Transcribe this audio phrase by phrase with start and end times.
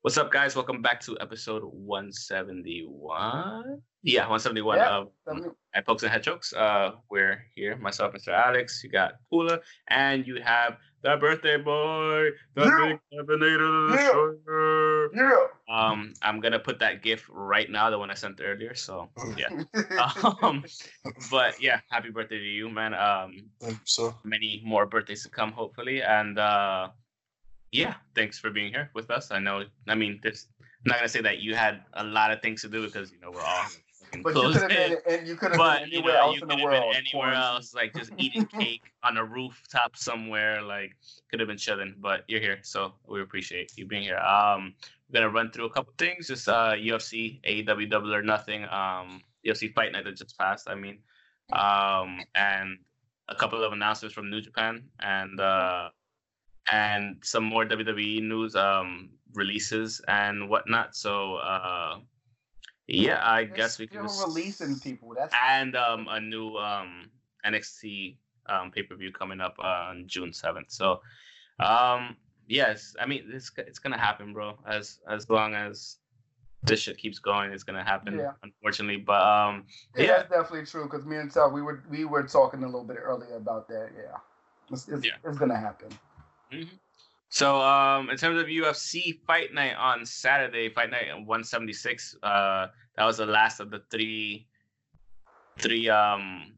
[0.00, 0.56] What's up, guys?
[0.56, 3.82] Welcome back to episode 171.
[4.04, 5.08] Yeah, 171 yeah, of
[5.74, 6.52] I Pokes and Head Jokes.
[6.52, 8.28] Uh, we're here, myself, Mr.
[8.28, 8.82] Alex.
[8.84, 12.98] You got Pula, and you have the birthday boy, the yeah.
[13.10, 15.22] big Cabinator yeah.
[15.22, 15.46] yeah.
[15.74, 18.74] Um, I'm gonna put that GIF right now, the one I sent earlier.
[18.74, 19.48] So yeah.
[20.42, 20.64] um,
[21.30, 22.92] but yeah, happy birthday to you, man.
[22.92, 23.48] Um,
[23.84, 26.90] so many more birthdays to come, hopefully, and uh
[27.72, 29.32] yeah, thanks for being here with us.
[29.32, 32.40] I know, I mean, this, I'm not gonna say that you had a lot of
[32.40, 33.66] things to do because you know we're all.
[34.22, 36.48] But you could have been, and you could have been anywhere you know, else in
[36.48, 36.94] the world.
[36.96, 40.96] anywhere else, like just eating cake on a rooftop somewhere, like
[41.30, 41.94] could have been chilling.
[41.98, 44.18] But you're here, so we appreciate you being here.
[44.18, 44.74] Um,
[45.08, 49.22] we're gonna run through a couple things, just uh, UFC, AEW, Double or Nothing, um,
[49.46, 50.68] UFC Fight Night that just passed.
[50.68, 50.98] I mean,
[51.52, 52.78] um, and
[53.28, 55.90] a couple of announcements from New Japan, and uh,
[56.70, 60.96] and some more WWE news um, releases and whatnot.
[60.96, 61.98] So uh,
[62.86, 64.24] yeah, I They're guess we can just...
[64.24, 65.14] releasing people.
[65.16, 67.10] That's and um, a new um,
[67.46, 70.70] NXT um, pay per view coming up uh, on June seventh.
[70.70, 71.00] So
[71.60, 74.58] um, yes, I mean it's it's gonna happen, bro.
[74.66, 75.96] As as long as
[76.62, 78.18] this shit keeps going, it's gonna happen.
[78.18, 78.32] Yeah.
[78.42, 79.64] Unfortunately, but um,
[79.96, 80.06] yeah, yeah.
[80.16, 80.84] that's definitely true.
[80.84, 83.90] Because me and Sal, we were we were talking a little bit earlier about that.
[83.96, 84.18] Yeah,
[84.70, 85.12] it's, it's, yeah.
[85.24, 85.88] it's gonna happen.
[86.52, 86.76] Mm-hmm.
[87.34, 93.04] So, um, in terms of UFC Fight Night on Saturday, Fight Night 176, uh, that
[93.04, 94.46] was the last of the three,
[95.58, 96.52] three, um,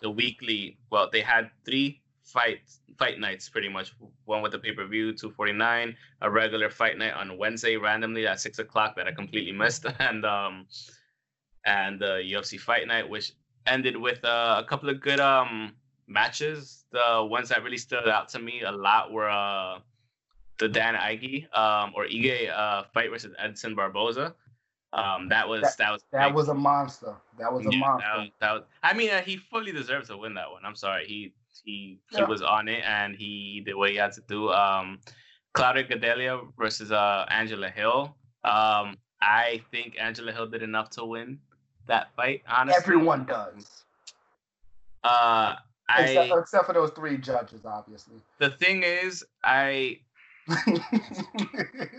[0.00, 0.78] the weekly.
[0.88, 2.60] Well, they had three fight
[2.96, 3.92] fight nights pretty much.
[4.24, 8.38] One with the pay per view, 249, a regular fight night on Wednesday randomly at
[8.38, 10.68] six o'clock that I completely missed, and um,
[11.66, 13.32] and the UFC Fight Night, which
[13.66, 15.74] ended with uh, a couple of good um
[16.06, 16.84] matches.
[16.92, 19.80] The ones that really stood out to me a lot were uh,
[20.60, 24.34] the Dan Ige um, or Ige uh, fight versus Edson Barboza.
[24.92, 27.14] Um, that was that, that was that was a monster.
[27.38, 28.06] That was a yeah, monster.
[28.08, 30.62] That was, that was, I mean, uh, he fully deserves to win that one.
[30.64, 31.32] I'm sorry, he
[31.64, 32.18] he yeah.
[32.18, 34.50] he was on it and he did what he had to do.
[34.50, 35.00] Um,
[35.54, 38.14] Claudia Gadelha versus uh, Angela Hill.
[38.44, 41.38] Um, I think Angela Hill did enough to win
[41.86, 42.42] that fight.
[42.48, 43.84] Honestly, everyone does.
[45.02, 45.54] Uh,
[45.98, 48.16] Except, I, except for those three judges, obviously.
[48.38, 49.98] The thing is, I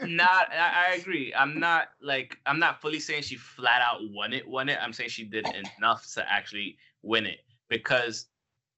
[0.06, 1.34] not I, I, agree.
[1.34, 4.78] I'm not like I'm not fully saying she flat out won it, won it.
[4.82, 5.48] I'm saying she did
[5.78, 7.40] enough to actually win it
[7.70, 8.28] because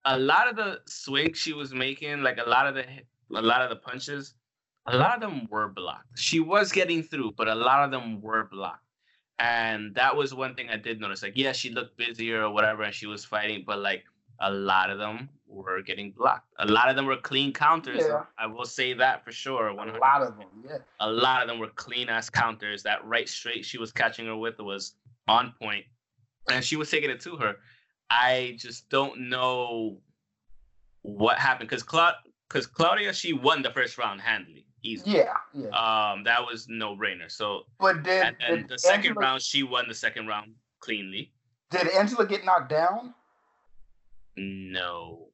[0.06, 2.86] a lot of the swings she was making, like a lot of the
[3.36, 4.36] a lot of the punches,
[4.86, 6.20] a lot of them were blocked.
[6.20, 8.84] She was getting through, but a lot of them were blocked.
[9.40, 11.24] And that was one thing I did notice.
[11.24, 14.04] Like, yeah, she looked busier or whatever, and she was fighting, but like
[14.40, 16.48] a lot of them were getting blocked.
[16.60, 18.04] A lot of them were clean counters.
[18.08, 18.24] Yeah.
[18.38, 19.74] I will say that for sure.
[19.74, 19.96] 100%.
[19.96, 20.78] A lot of them, yeah.
[21.00, 22.84] A lot of them were clean ass counters.
[22.84, 24.96] That right straight she was catching her with was
[25.28, 25.86] on point,
[26.52, 27.56] and she was taking it to her.
[28.10, 29.98] I just don't know
[31.02, 32.18] what happened because Cla-
[32.50, 34.66] cause Claudia she won the first round handily.
[34.86, 35.16] Easily.
[35.18, 35.70] Yeah, yeah.
[35.70, 37.32] Um, that was no brainer.
[37.32, 40.52] So, but did, and, and did the second Angela, round she won the second round
[40.82, 41.32] cleanly.
[41.72, 43.14] Did Angela get knocked down?
[44.36, 45.30] No.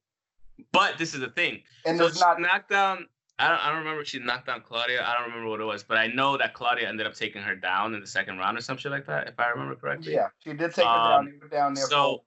[0.72, 1.64] But this is the thing.
[1.86, 3.08] And so there's not knocked down.
[3.40, 5.04] I don't, I don't remember she knocked down Claudia.
[5.06, 7.56] I don't remember what it was, but I know that Claudia ended up taking her
[7.56, 10.14] down in the second round or some shit like that, if I remember correctly.
[10.14, 11.50] Yeah, she did take her um, down.
[11.50, 11.86] down there.
[11.86, 12.24] So,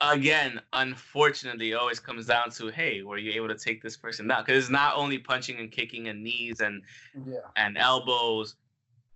[0.00, 4.28] again, unfortunately, it always comes down to, hey, were you able to take this person
[4.28, 4.44] down?
[4.44, 6.82] Because it's not only punching and kicking and knees and
[7.26, 7.38] yeah.
[7.56, 8.54] and elbows,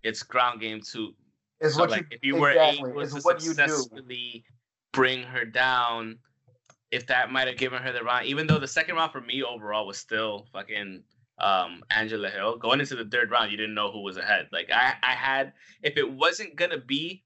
[0.02, 1.14] it's ground game too.
[1.60, 2.82] It's so, like, you, if you exactly.
[2.82, 4.44] were able it's to successfully
[4.92, 6.18] bring her down
[6.92, 9.42] if that might have given her the round, even though the second round for me
[9.42, 11.02] overall was still fucking
[11.38, 12.56] um, Angela Hill.
[12.58, 14.48] Going into the third round, you didn't know who was ahead.
[14.52, 17.24] Like I, I had, if it wasn't gonna be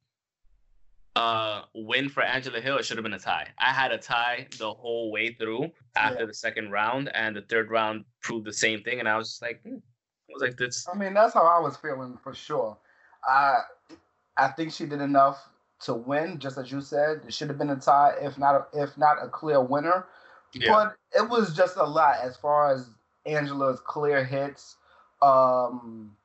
[1.17, 3.49] a win for Angela Hill, it should have been a tie.
[3.59, 6.27] I had a tie the whole way through after yeah.
[6.27, 9.01] the second round, and the third round proved the same thing.
[9.01, 9.77] And I was just like, hmm.
[9.77, 10.87] I was like, this.
[10.93, 12.77] I mean, that's how I was feeling for sure.
[13.29, 13.59] I,
[14.37, 15.49] I think she did enough
[15.81, 17.23] to win, just as you said.
[17.27, 20.07] It should have been a tie, if not a, if not a clear winner.
[20.55, 20.73] Yeah.
[20.73, 22.89] But it was just a lot as far as
[23.27, 24.77] Angela's clear hits.
[25.23, 26.17] Um,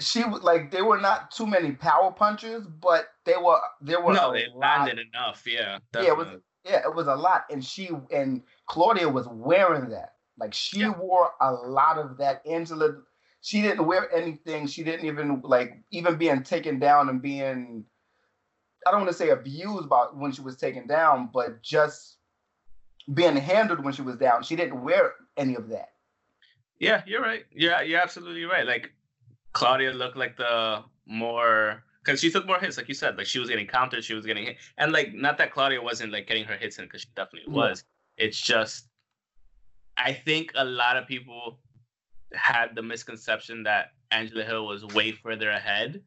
[0.00, 4.32] she like they were not too many power punches, but they were they were no,
[4.32, 5.44] they landed enough.
[5.46, 6.06] Yeah, definitely.
[6.06, 6.12] yeah.
[6.12, 10.14] It was Yeah, it was a lot, and she and Claudia was wearing that.
[10.38, 10.96] Like she yeah.
[10.96, 12.42] wore a lot of that.
[12.46, 12.96] Angela,
[13.42, 14.66] she didn't wear anything.
[14.66, 17.84] She didn't even like even being taken down and being.
[18.86, 22.16] I don't want to say abused by when she was taken down, but just
[23.14, 24.42] being handled when she was down.
[24.42, 25.90] She didn't wear any of that.
[26.78, 27.44] Yeah, you're right.
[27.54, 28.66] Yeah, you're absolutely right.
[28.66, 28.92] Like
[29.52, 33.16] Claudia looked like the more because she took more hits, like you said.
[33.16, 36.12] Like she was getting countered, she was getting hit, and like not that Claudia wasn't
[36.12, 37.84] like getting her hits in because she definitely was.
[38.16, 38.88] It's just
[39.96, 41.58] I think a lot of people
[42.34, 46.02] had the misconception that Angela Hill was way further ahead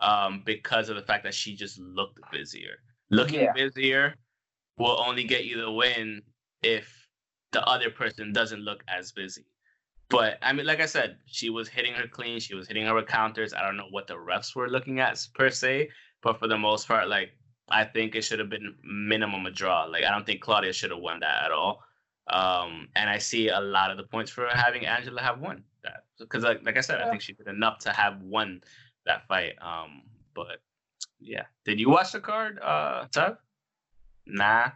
[0.00, 2.76] um, because of the fact that she just looked busier.
[3.10, 3.52] Looking yeah.
[3.52, 4.14] busier
[4.78, 6.22] will only get you the win
[6.62, 7.08] if
[7.52, 9.46] the other person doesn't look as busy.
[10.08, 12.40] But I mean, like I said, she was hitting her clean.
[12.40, 13.54] She was hitting her counters.
[13.54, 15.90] I don't know what the refs were looking at per se,
[16.22, 17.30] but for the most part, like
[17.68, 19.84] I think it should have been minimum a draw.
[19.84, 21.82] Like I don't think Claudia should have won that at all.
[22.28, 26.04] Um, and I see a lot of the points for having Angela have won that
[26.18, 28.60] because, like, like I said, I think she did enough to have won
[29.06, 29.54] that fight.
[29.60, 30.02] Um,
[30.34, 30.60] but
[31.18, 33.36] yeah, did you watch the card, uh, Tug?
[34.26, 34.70] Nah,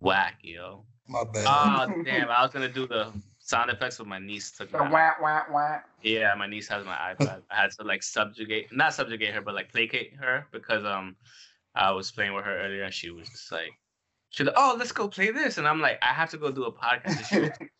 [0.00, 0.84] whack, yo.
[1.06, 1.46] My bad.
[1.46, 2.28] Oh damn!
[2.28, 5.78] I was gonna do the sound effects with my niece took the wah, wah, wah.
[6.02, 7.42] Yeah, my niece has my iPad.
[7.50, 11.16] I had to like subjugate, not subjugate her, but like placate her because um
[11.74, 13.70] I was playing with her earlier and she was just like,
[14.30, 16.64] she's like, oh, let's go play this, and I'm like, I have to go do
[16.64, 17.56] a podcast.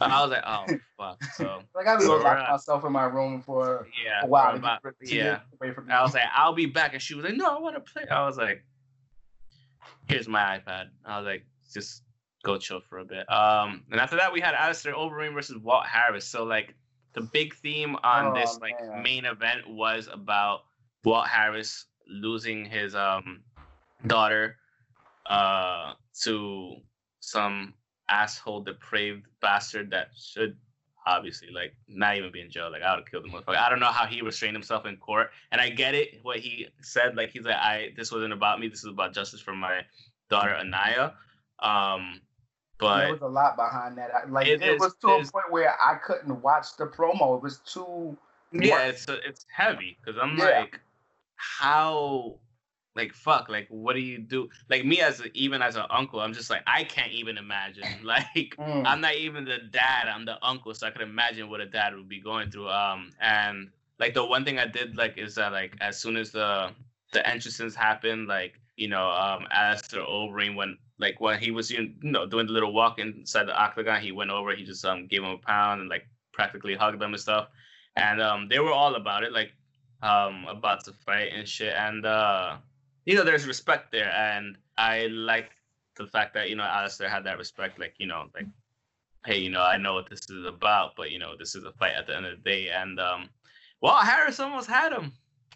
[0.00, 0.64] I was like, oh
[0.96, 1.24] fuck.
[1.34, 4.54] So like I go lock myself in my room for yeah, a while.
[4.54, 5.40] About, yeah.
[5.60, 8.04] I was like, I'll be back, and she was like, no, I want to play.
[8.08, 8.64] I was like,
[10.06, 10.86] here's my iPad.
[11.04, 12.02] I was like, just
[12.44, 13.30] go chill for a bit.
[13.30, 16.26] Um, and after that, we had Alistair Overeem versus Walt Harris.
[16.26, 16.74] So like
[17.14, 19.02] the big theme on oh, this like man.
[19.02, 20.60] main event was about
[21.04, 23.42] Walt Harris losing his um
[24.06, 24.56] daughter
[25.26, 25.92] uh
[26.22, 26.76] to
[27.20, 27.74] some
[28.08, 30.56] asshole depraved bastard that should
[31.06, 32.70] obviously like not even be in jail.
[32.70, 33.56] Like I would kill the motherfucker.
[33.56, 35.30] I don't know how he restrained himself in court.
[35.52, 37.16] And I get it what he said.
[37.16, 38.68] Like he's like, I this wasn't about me.
[38.68, 39.80] This is about justice for my
[40.28, 41.12] daughter Aniah.
[41.60, 42.20] Um,
[42.78, 44.30] but there was a lot behind that.
[44.30, 47.36] Like it, it is, was to a point where I couldn't watch the promo.
[47.36, 48.16] It was too.
[48.52, 50.60] Yeah, it's it's heavy because I'm yeah.
[50.60, 50.80] like,
[51.36, 52.36] how,
[52.98, 54.50] like fuck, like what do you do?
[54.68, 57.84] Like me as a, even as an uncle, I'm just like I can't even imagine.
[58.02, 58.86] Like mm.
[58.86, 60.08] I'm not even the dad.
[60.12, 62.68] I'm the uncle, so I can imagine what a dad would be going through.
[62.68, 66.30] Um, and like the one thing I did like is that like as soon as
[66.32, 66.70] the
[67.12, 71.92] the entrances happened, like you know, um, Alistair Overeem went like when he was you
[72.02, 75.22] know doing the little walk inside the octagon, he went over, he just um gave
[75.22, 77.48] him a pound and like practically hugged them and stuff,
[77.96, 79.52] and um they were all about it, like
[80.02, 82.56] um about to fight and shit, and uh
[83.08, 85.50] you know there's respect there, and I like
[85.96, 88.44] the fact that you know Alistair had that respect, like you know like
[89.24, 91.72] hey you know I know what this is about, but you know this is a
[91.72, 93.30] fight at the end of the day, and um
[93.80, 95.12] well Harris almost had him.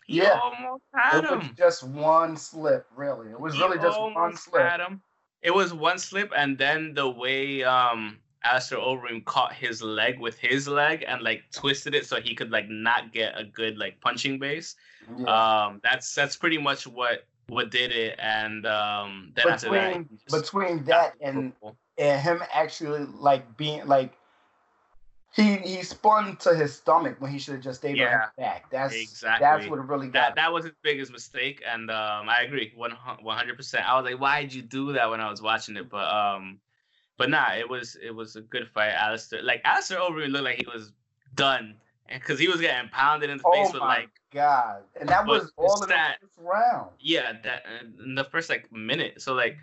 [0.06, 1.38] He yeah, almost had it him.
[1.40, 3.28] Was just one slip, really.
[3.28, 4.62] It was he really just one slip.
[4.62, 5.02] Had him
[5.42, 10.38] it was one slip, and then the way um Alistair Overeem caught his leg with
[10.38, 14.00] his leg and like twisted it so he could like not get a good like
[14.00, 14.74] punching base.
[15.18, 15.26] Yeah.
[15.66, 18.18] Um, that's that's pretty much what what did it.
[18.18, 21.52] And um, then between, after that, between that and
[21.98, 24.12] and him actually like being like
[25.34, 28.30] he he spun to his stomach when he should have just stayed yeah, on his
[28.36, 28.70] back.
[28.70, 30.12] That's exactly that's what really got.
[30.12, 33.88] That, that was his biggest mistake, and um, I agree one hundred percent.
[33.88, 35.88] I was like, why did you do that when I was watching it?
[35.88, 36.58] But um,
[37.16, 38.90] but nah, it was it was a good fight.
[38.90, 40.92] Alistair like Alistair Overeem looked like he was
[41.34, 41.76] done,
[42.08, 45.26] because he was getting pounded in the oh face oh with like God, and that
[45.26, 46.90] was all in the first round.
[46.98, 49.20] Yeah, that uh, in the first like minute.
[49.20, 49.56] So like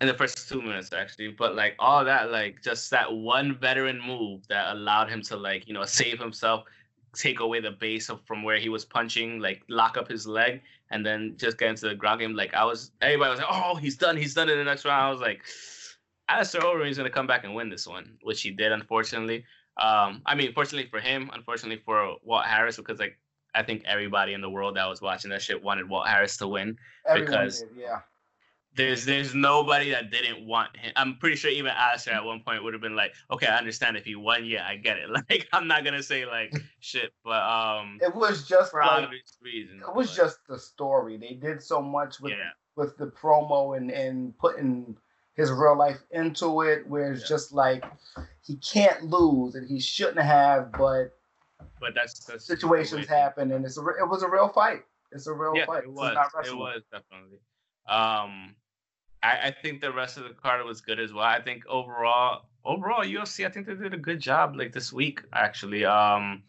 [0.00, 1.28] in the first two minutes actually.
[1.28, 5.66] But like all that like just that one veteran move that allowed him to like
[5.66, 6.64] you know save himself
[7.14, 10.62] take away the base of from where he was punching like lock up his leg
[10.90, 12.34] and then just get into the ground game.
[12.34, 15.06] Like i was everybody was like oh he's done he's done in the next round.
[15.06, 15.42] I was like
[16.28, 19.44] Alistair Overeem is going to come back and win this one which he did unfortunately
[19.80, 23.18] um i mean fortunately for him unfortunately for walt harris because like
[23.52, 26.46] I think everybody in the world that was watching that shit wanted Walt Harris to
[26.46, 27.98] win Everyone because did, yeah
[28.76, 30.92] there's there's nobody that didn't want him.
[30.96, 33.96] I'm pretty sure even Alistair at one point would have been like, okay, I understand
[33.96, 35.08] if he won, yeah, I get it.
[35.30, 39.36] Like I'm not gonna say like shit, but um, it was just for like, obvious
[39.42, 39.82] reasons.
[39.86, 41.16] It was but, just the story.
[41.16, 42.50] They did so much with yeah.
[42.76, 44.96] with the promo and and putting
[45.40, 47.28] his real life into it, where it's yeah.
[47.28, 47.84] just like
[48.44, 51.16] he can't lose and he shouldn't have, but
[51.80, 54.82] but that's, that's situations happen and it's a it was a real fight.
[55.12, 55.84] It's a real yeah, fight.
[55.84, 56.16] It was.
[56.46, 57.38] It was definitely.
[57.88, 58.54] Um,
[59.22, 61.24] I, I think the rest of the card was good as well.
[61.24, 65.22] I think overall, overall UFC, I think they did a good job like this week
[65.32, 65.84] actually.
[65.84, 66.42] Um,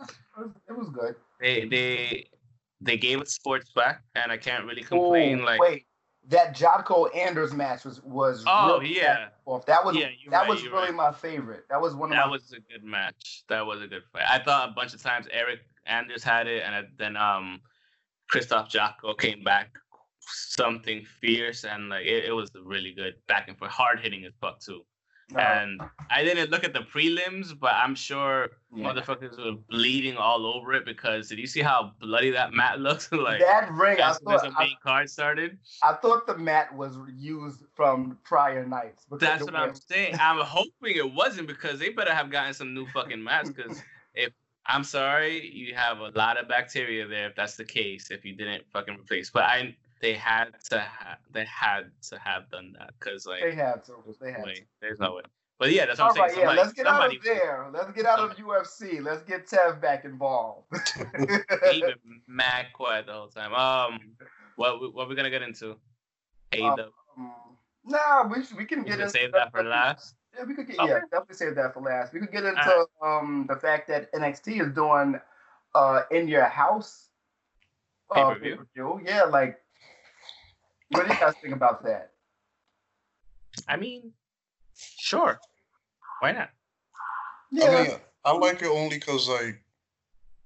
[0.69, 1.15] it was good.
[1.39, 2.27] They they
[2.81, 5.39] they gave us sports back, and I can't really complain.
[5.39, 5.85] Ooh, like wait,
[6.27, 9.65] that Jotko Anders match was was oh yeah, off.
[9.65, 10.93] that was yeah, that right, was really right.
[10.93, 11.65] my favorite.
[11.69, 12.31] That was one of that my...
[12.31, 13.43] was a good match.
[13.49, 14.23] That was a good fight.
[14.29, 17.61] I thought a bunch of times Eryk Anders had it, and then um
[18.31, 19.71] Krzysztof Jotko came back
[20.19, 24.33] something fierce, and like it, it was really good back and forth, hard hitting as
[24.39, 24.81] fuck too.
[25.35, 25.41] Uh-huh.
[25.41, 28.85] And I didn't look at the prelims, but I'm sure yeah.
[28.85, 33.11] motherfuckers were bleeding all over it because did you see how bloody that mat looks?
[33.11, 35.57] like that ring, I thought, the main card started.
[35.83, 39.05] I thought the mat was used from prior nights.
[39.19, 40.15] That's what I'm saying.
[40.19, 43.49] I'm hoping it wasn't because they better have gotten some new fucking mats.
[43.49, 43.81] Because
[44.15, 44.31] if
[44.65, 47.27] I'm sorry, you have a lot of bacteria there.
[47.27, 51.17] If that's the case, if you didn't fucking replace, but I they had to have
[51.31, 53.93] they had to have done that because like they had to.
[54.19, 54.55] They had way.
[54.55, 54.61] to.
[54.81, 55.21] There's no way.
[55.59, 56.47] But yeah, that's what All I'm saying.
[56.47, 57.67] Right, yeah, let's get out of there.
[57.71, 58.99] Let's get out of UFC.
[58.99, 60.65] Let's get Tev back involved.
[61.71, 61.93] Even
[62.27, 63.53] mad quiet the whole time.
[63.53, 63.99] Um,
[64.55, 65.77] what what we gonna get into?
[66.49, 66.91] Hey, um,
[67.85, 70.15] nah, we we can get into save that for last.
[70.35, 70.93] Yeah, we could get okay.
[70.93, 72.11] yeah, definitely save that for last.
[72.11, 72.85] We could get into right.
[73.03, 75.19] um the fact that NXT is doing
[75.75, 77.09] uh in your house
[78.09, 79.01] uh, pay-per-view.
[79.05, 79.61] Yeah, like
[80.91, 82.11] what do you guys think about that?
[83.67, 84.11] I mean,
[84.99, 85.39] sure.
[86.19, 86.49] Why not?
[87.51, 87.65] Yeah.
[87.65, 87.91] I mean,
[88.25, 89.61] I like it only because, like,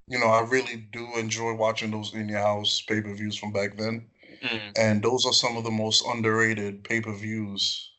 [0.07, 3.51] you know, I really do enjoy watching those in your house pay per views from
[3.51, 4.05] back then.
[4.43, 4.71] Mm.
[4.77, 7.91] And those are some of the most underrated pay per views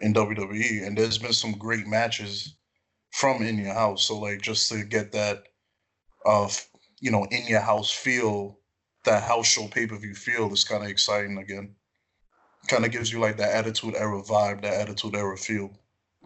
[0.00, 0.86] in WWE.
[0.86, 2.56] And there's been some great matches
[3.12, 4.06] from in your house.
[4.06, 5.44] So, like, just to get that,
[6.24, 6.48] uh,
[7.00, 8.58] you know, in your house feel
[9.04, 11.74] that house show pay per view feel is kind of exciting again.
[12.68, 15.70] Kind of gives you like that Attitude Era vibe, that Attitude Era feel.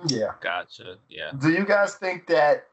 [0.07, 0.33] Yeah.
[0.41, 0.97] Gotcha.
[1.09, 1.33] Yeah.
[1.39, 2.67] Do you guys think that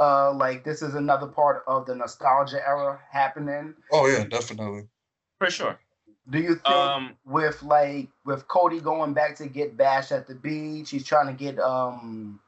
[0.00, 3.74] uh like this is another part of the nostalgia era happening?
[3.92, 4.88] Oh yeah, definitely.
[5.38, 5.78] For sure.
[6.30, 10.34] Do you think um, with like with Cody going back to get bashed at the
[10.34, 12.40] beach, he's trying to get um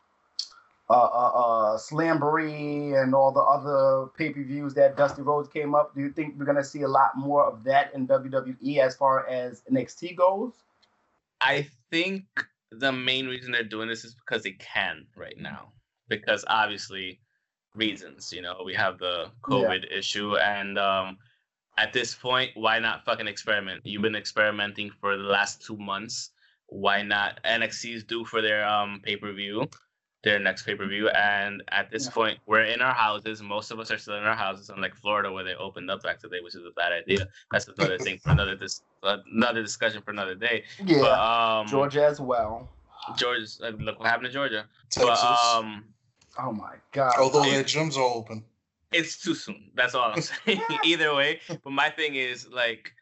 [0.88, 5.74] uh, uh, uh, Slamboree and all the other pay per views that Dusty Rhodes came
[5.74, 5.94] up.
[5.94, 9.26] Do you think we're gonna see a lot more of that in WWE as far
[9.28, 10.52] as NXT goes?
[11.40, 12.24] I think
[12.70, 15.72] the main reason they're doing this is because they can right now.
[16.08, 17.20] Because obviously,
[17.74, 18.32] reasons.
[18.32, 19.98] You know, we have the COVID yeah.
[19.98, 21.18] issue, and um,
[21.78, 23.80] at this point, why not fucking experiment?
[23.84, 26.30] You've been experimenting for the last two months.
[26.68, 27.40] Why not?
[27.44, 29.68] NXT's due for their um pay per view
[30.26, 31.08] their next pay per view.
[31.10, 32.10] And at this yeah.
[32.10, 33.40] point, we're in our houses.
[33.40, 36.18] Most of us are still in our houses, unlike Florida, where they opened up back
[36.18, 37.28] today, which is a bad idea.
[37.52, 40.64] That's another thing for another dis- another discussion for another day.
[40.84, 42.68] Yeah, but, um, Georgia as well.
[43.16, 44.66] Georgia, uh, look what happened to Georgia.
[44.90, 45.20] Texas.
[45.20, 45.84] But, um,
[46.40, 47.14] oh my God!
[47.20, 48.44] Although their gyms are open.
[48.92, 49.70] It's too soon.
[49.76, 50.60] That's all I'm saying.
[50.84, 52.92] Either way, but my thing is like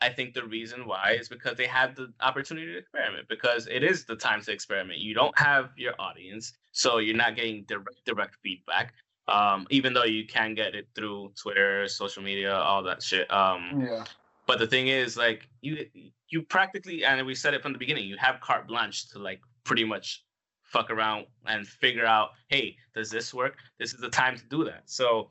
[0.00, 3.84] I think the reason why is because they have the opportunity to experiment because it
[3.84, 4.98] is the time to experiment.
[4.98, 8.94] You don't have your audience, so you're not getting direct direct feedback.
[9.28, 13.32] Um, even though you can get it through Twitter, social media, all that shit.
[13.32, 14.04] Um, yeah.
[14.46, 15.86] But the thing is, like you,
[16.28, 19.40] you practically, and we said it from the beginning, you have carte blanche to like
[19.64, 20.24] pretty much
[20.64, 23.58] fuck around and figure out, hey, does this work?
[23.78, 24.82] This is the time to do that.
[24.86, 25.30] So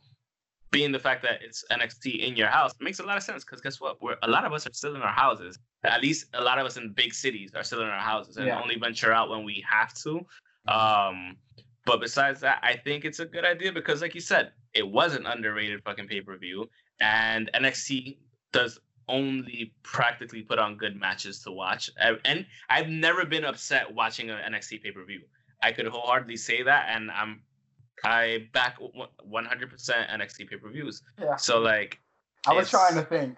[0.72, 3.60] being the fact that it's NXT in your house makes a lot of sense because
[3.60, 4.02] guess what?
[4.02, 5.60] We're a lot of us are still in our houses.
[5.84, 8.48] At least a lot of us in big cities are still in our houses and
[8.48, 8.62] yeah.
[8.62, 10.26] only venture out when we have to.
[10.68, 11.38] Um,
[11.86, 15.16] but besides that, I think it's a good idea because, like you said, it was
[15.16, 18.18] an underrated fucking pay per view, and NXT
[18.52, 21.90] does only practically put on good matches to watch.
[22.26, 25.22] And I've never been upset watching an NXT pay per view.
[25.64, 27.42] I could wholeheartedly say that, and I'm
[28.04, 31.02] I back 100% NXT pay per views.
[31.20, 31.36] Yeah.
[31.36, 32.00] So like,
[32.48, 33.38] I was trying to think.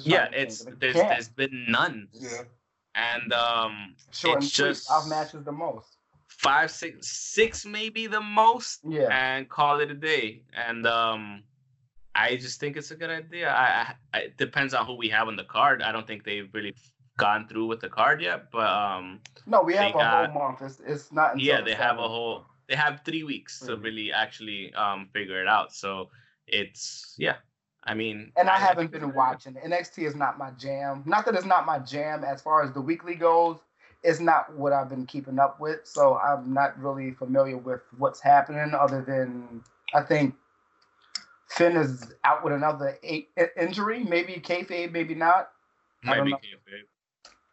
[0.00, 2.08] yeah, it's there's there's been none.
[2.12, 2.42] Yeah.
[2.96, 5.93] And um, Short it's just off matches the most.
[6.44, 8.80] Five, six, six maybe the most.
[8.86, 9.08] Yeah.
[9.10, 10.42] And call it a day.
[10.54, 11.42] And um,
[12.14, 13.50] I just think it's a good idea.
[13.50, 15.82] I, I it depends on who we have on the card.
[15.82, 16.74] I don't think they've really
[17.16, 19.20] gone through with the card yet, but um.
[19.46, 20.62] No, we have a got, whole month.
[20.62, 21.40] It's it's not.
[21.40, 23.82] yeah, they have a whole they have three weeks to mm-hmm.
[23.82, 25.72] really actually um, figure it out.
[25.74, 26.10] So
[26.46, 27.36] it's yeah.
[27.86, 29.54] I mean, and I, I haven't been watching.
[29.54, 31.02] NXT is not my jam.
[31.04, 33.58] Not that it's not my jam as far as the weekly goes.
[34.04, 38.20] It's not what I've been keeping up with, so I'm not really familiar with what's
[38.20, 38.74] happening.
[38.74, 40.34] Other than I think
[41.48, 45.48] Finn is out with another eight injury, maybe kayfabe, maybe not.
[46.04, 46.84] Maybe kayfabe.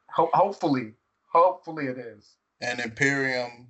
[0.09, 0.93] Ho- hopefully,
[1.31, 2.35] Hopefully it is.
[2.59, 3.67] And Imperium,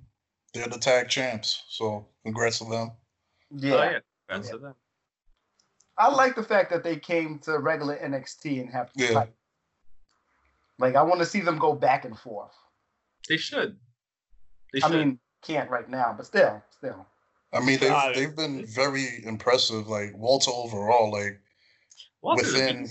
[0.52, 1.64] they're the tag champs.
[1.68, 2.92] So congrats to them.
[3.50, 3.74] Yeah.
[3.74, 3.98] Oh, yeah.
[4.28, 4.52] Congrats yeah.
[4.52, 4.74] to them.
[5.98, 9.12] I like the fact that they came to regular NXT and have to yeah.
[9.12, 9.32] fight.
[10.78, 12.54] Like I want to see them go back and forth.
[13.28, 13.76] They should.
[14.72, 14.92] They should.
[14.92, 17.06] I mean, can't right now, but still, still.
[17.52, 19.88] I mean, they've uh, they've been very impressive.
[19.88, 21.40] Like Walter overall, like
[22.22, 22.88] Walter's within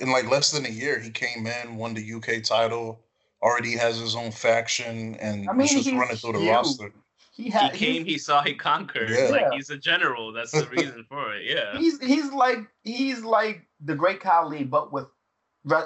[0.00, 3.04] in like less than a year, he came in, won the UK title,
[3.40, 6.92] already has his own faction, and I mean, he's just running through the roster.
[7.34, 9.08] He, had, he came, he saw, he conquered.
[9.08, 9.28] Yeah.
[9.30, 10.32] Like he's a general.
[10.32, 11.44] That's the reason for it.
[11.44, 11.78] Yeah.
[11.78, 15.06] He's he's like he's like the great Khali, but with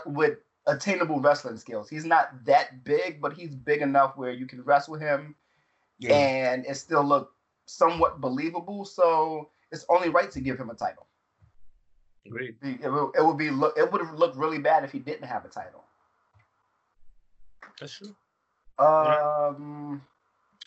[0.07, 1.89] with attainable wrestling skills.
[1.89, 5.35] He's not that big, but he's big enough where you can wrestle him,
[5.99, 6.15] yeah.
[6.15, 7.33] and it still look
[7.67, 8.85] somewhat believable.
[8.85, 11.07] So it's only right to give him a title.
[12.27, 12.57] Agreed.
[12.63, 13.77] It, would, it would be look.
[13.77, 15.85] It would have looked really bad if he didn't have a title.
[17.81, 18.15] That's true.
[18.79, 20.03] Um,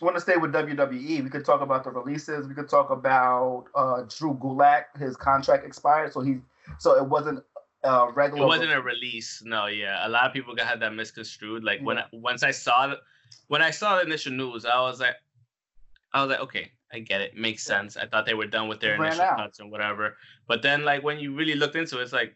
[0.02, 1.24] I want to stay with WWE.
[1.24, 2.48] We could talk about the releases.
[2.48, 4.98] We could talk about uh, Drew Gulak.
[4.98, 6.40] His contract expired, so he
[6.78, 7.44] so it wasn't
[7.84, 8.44] uh, regular.
[8.44, 9.42] It wasn't a release.
[9.46, 10.06] No, yeah.
[10.06, 11.64] A lot of people got had that misconstrued.
[11.64, 11.86] Like yeah.
[11.86, 12.98] when I, once I saw the,
[13.48, 15.16] when I saw the initial news, I was like,
[16.14, 17.36] I was like, okay, I get it.
[17.36, 17.98] Makes sense.
[17.98, 20.18] I thought they were done with their initial cuts and whatever.
[20.48, 22.36] But then like when you really looked into it, it's like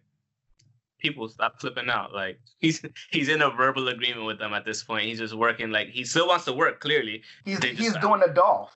[1.00, 2.14] people stop flipping out.
[2.14, 2.82] Like he's
[3.12, 5.06] he's in a verbal agreement with them at this point.
[5.06, 6.80] He's just working like he still wants to work.
[6.80, 8.76] Clearly, he's he's doing a Dolph.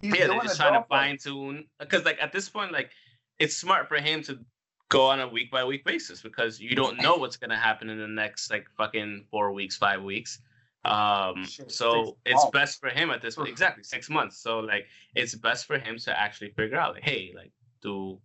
[0.00, 2.90] He's yeah, they're just trying to fine tune because like at this point, like
[3.38, 4.38] it's smart for him to
[4.88, 7.98] go on a week by week basis because you don't know what's gonna happen in
[7.98, 10.40] the next like fucking four weeks, five weeks.
[10.84, 13.48] Um, so it's best for him at this point.
[13.48, 14.38] Exactly six months.
[14.38, 17.50] So like it's best for him to actually figure out like, hey, like
[17.82, 18.20] do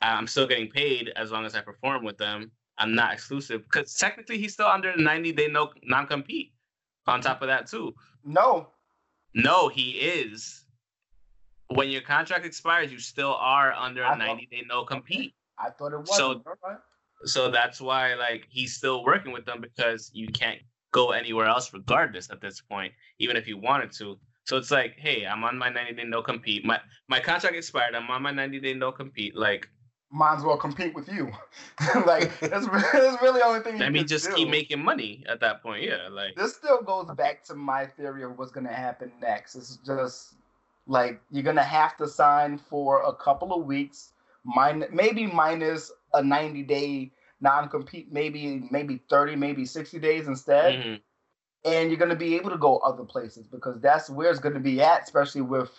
[0.00, 2.50] I'm still getting paid as long as I perform with them.
[2.78, 6.52] I'm not exclusive because technically he's still under the 90 day no non compete.
[7.06, 7.94] On top of that too.
[8.24, 8.68] No.
[9.34, 10.64] No, he is.
[11.68, 15.34] When your contract expires, you still are under a 90 day no compete.
[15.58, 16.16] I thought it was.
[16.16, 16.42] So,
[17.24, 20.60] so that's why like he's still working with them because you can't
[20.92, 24.18] go anywhere else regardless at this point, even if you wanted to.
[24.44, 26.64] So it's like, hey, I'm on my 90 day no compete.
[26.64, 27.94] My my contract expired.
[27.94, 29.36] I'm on my 90 day no compete.
[29.36, 29.68] Like,
[30.10, 31.30] might as well compete with you.
[32.06, 33.80] like that's, that's really the only thing.
[33.80, 34.34] I mean, just do.
[34.34, 35.84] keep making money at that point.
[35.84, 39.54] Yeah, like this still goes back to my theory of what's gonna happen next.
[39.54, 40.34] It's just
[40.86, 44.11] like you're gonna have to sign for a couple of weeks,
[44.44, 50.74] maybe minus a 90 day non-compete maybe maybe 30 maybe 60 days instead.
[50.74, 51.70] Mm-hmm.
[51.70, 54.54] and you're going to be able to go other places because that's where it's going
[54.54, 55.70] to be at especially with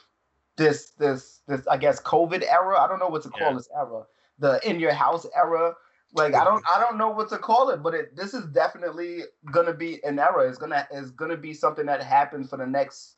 [0.58, 2.80] this this this i guess covid era.
[2.80, 3.58] I don't know what to call yeah.
[3.58, 4.04] this era.
[4.40, 5.74] The in your house era.
[6.16, 9.22] Like i don't i don't know what to call it but it this is definitely
[9.52, 10.48] going to be an era.
[10.48, 13.16] It's going to is going to be something that happens for the next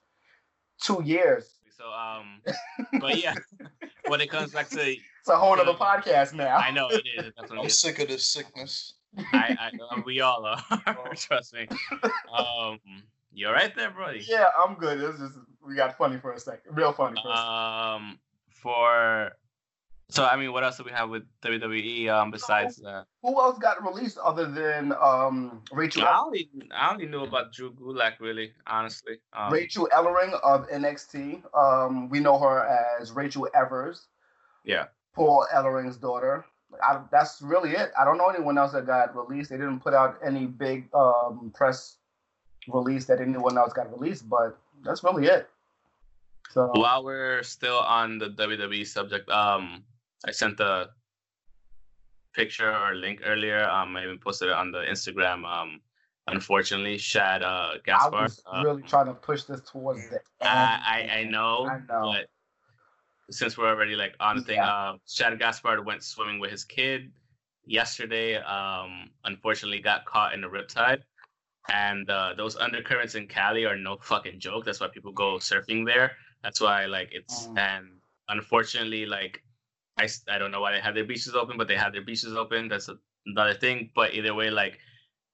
[0.81, 1.55] two years.
[1.77, 2.41] So um
[3.01, 3.36] but yeah
[4.08, 6.55] when it comes back to it's a whole other podcast now.
[6.55, 7.31] I know it is.
[7.49, 8.93] I'm sick of this sickness.
[9.33, 10.63] I, I uh, we all are.
[11.15, 11.67] Trust me.
[12.31, 12.79] Um,
[13.33, 14.23] you're right there, buddy.
[14.29, 15.01] Yeah, I'm good.
[15.01, 15.33] It's just
[15.65, 17.19] we got funny for a second, real funny.
[17.23, 18.19] For um,
[18.51, 19.31] for
[20.09, 23.07] so I mean, what else do we have with WWE um besides that?
[23.23, 26.03] Who else got released other than um Rachel?
[26.03, 29.15] I only I only knew about Drew Gulak really, honestly.
[29.33, 31.41] Um, Rachel Ellering of NXT.
[31.57, 32.67] Um, we know her
[33.01, 34.05] as Rachel Evers.
[34.63, 34.85] Yeah.
[35.15, 36.45] Paul Ellering's daughter.
[36.84, 37.91] I, that's really it.
[37.97, 39.49] I don't know anyone else that got released.
[39.49, 41.97] They didn't put out any big um, press
[42.67, 45.49] release that anyone else got released, but that's really it.
[46.51, 49.84] So while we're still on the WWE subject, um,
[50.28, 50.89] I sent the
[52.34, 53.63] picture or link earlier.
[53.63, 55.45] Um, I even posted it on the Instagram.
[55.45, 55.82] Um,
[56.28, 58.13] unfortunately, Shad uh, Gaspard.
[58.13, 60.19] I was really uh, trying to push this towards the.
[60.41, 62.30] I, I I know, I know, but
[63.31, 64.91] since we're already like on the thing, yeah.
[64.91, 67.11] uh, Shad Gaspard went swimming with his kid
[67.65, 68.35] yesterday.
[68.35, 71.01] Um, unfortunately, got caught in the riptide,
[71.71, 74.65] and uh, those undercurrents in Cali are no fucking joke.
[74.65, 76.11] That's why people go surfing there.
[76.43, 77.57] That's why like it's mm.
[77.57, 77.88] and
[78.29, 79.41] unfortunately like
[79.97, 82.35] I I don't know why they have their beaches open, but they have their beaches
[82.35, 82.67] open.
[82.67, 83.89] That's a, another thing.
[83.95, 84.77] But either way, like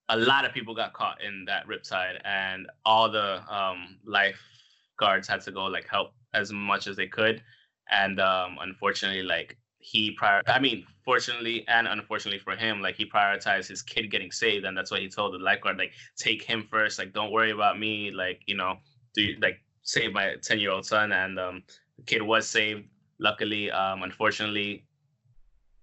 [0.08, 5.42] a lot of people got caught in that riptide, and all the um, lifeguards had
[5.42, 7.44] to go like help as much as they could
[7.92, 13.06] and um, unfortunately, like he prior, I mean, fortunately and unfortunately for him, like he
[13.06, 16.68] prioritized his kid getting saved, and that's why he told the lifeguard, like, take him
[16.70, 18.78] first, like, don't worry about me, like, you know,
[19.14, 21.64] do like save my ten year old son, and um,
[21.98, 22.86] the kid was saved.
[23.20, 24.86] Luckily, um, unfortunately,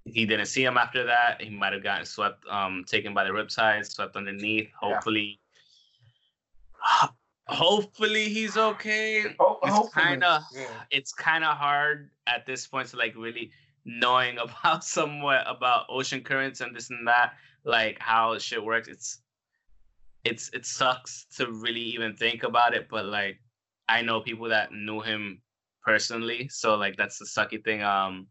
[0.05, 1.41] he didn't see him after that.
[1.41, 4.71] He might have gotten swept, um, taken by the riptide, swept underneath.
[4.81, 5.39] Hopefully,
[7.49, 9.35] hopefully he's okay.
[9.41, 10.67] Oh, it's kind of yeah.
[10.91, 13.51] it's kind of hard at this point to like really
[13.85, 17.35] knowing about somewhat about ocean currents and this and that,
[17.65, 18.89] like how shit works.
[18.89, 19.21] It's
[20.25, 23.39] it's it sucks to really even think about it, but like
[23.89, 25.41] I know people that knew him
[25.83, 27.83] personally, so like that's the sucky thing.
[27.83, 28.27] Um,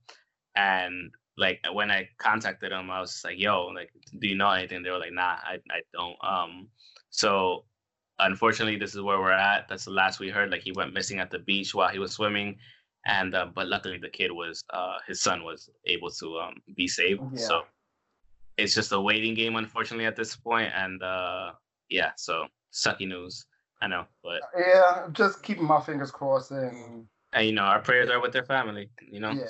[0.55, 4.83] and like when I contacted him, I was like, "Yo, like, do you know anything?"
[4.83, 6.67] They were like, "Nah, I I don't." Um,
[7.09, 7.65] so
[8.19, 9.67] unfortunately, this is where we're at.
[9.67, 10.51] That's the last we heard.
[10.51, 12.57] Like he went missing at the beach while he was swimming,
[13.05, 16.87] and uh, but luckily the kid was uh his son was able to um be
[16.87, 17.21] saved.
[17.33, 17.39] Yeah.
[17.39, 17.61] So
[18.57, 20.71] it's just a waiting game, unfortunately, at this point.
[20.75, 21.51] and uh
[21.89, 23.45] yeah, so sucky news.
[23.81, 28.09] I know, but yeah, just keeping my fingers crossed and and you know our prayers
[28.09, 28.89] are with their family.
[28.99, 29.43] You know, yeah,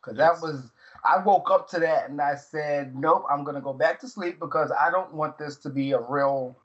[0.00, 0.70] because so, that was
[1.04, 4.40] I woke up to that and I said, nope, I'm gonna go back to sleep
[4.40, 6.56] because I don't want this to be a real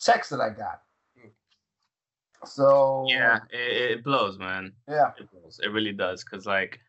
[0.00, 0.82] text that I got.
[2.44, 4.72] So yeah, it, it blows, man.
[4.88, 5.60] Yeah, it blows.
[5.62, 6.80] It really does, cause like,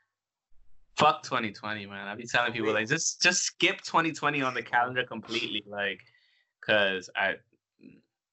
[0.98, 2.08] fuck 2020, man.
[2.08, 6.00] I be telling people like, just just skip 2020 on the calendar completely, like,
[6.62, 7.36] cause I,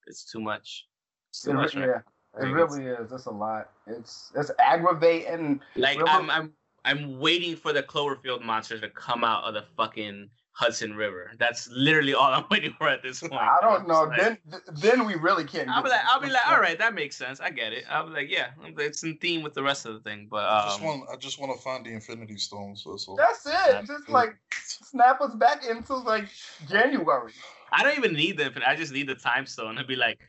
[0.07, 0.87] it's too much.
[1.31, 1.75] It's too it, much.
[1.75, 2.01] Yeah,
[2.41, 3.13] it really is.
[3.13, 3.71] It's a lot.
[3.87, 5.61] It's it's aggravating.
[5.75, 6.11] Like really...
[6.11, 6.53] I'm I'm
[6.85, 11.33] I'm waiting for the Cloverfield monsters to come out of the fucking Hudson River.
[11.39, 13.35] That's literally all I'm waiting for at this point.
[13.35, 14.05] I don't know.
[14.05, 14.39] Like, then
[14.73, 15.69] then we really can't.
[15.69, 17.41] I'll be like, I'll be like, all right, that makes sense.
[17.41, 17.85] I get it.
[17.91, 20.29] I'll be like, yeah, it's in theme with the rest of the thing.
[20.31, 22.83] But um, I just um, want, I just want to find the Infinity Stones.
[22.85, 23.73] So that's, that's it.
[23.73, 24.13] That's just it.
[24.13, 26.25] like snap us back into like
[26.71, 27.33] January.
[27.71, 28.51] I don't even need the.
[28.67, 30.21] I just need the time stone to be like,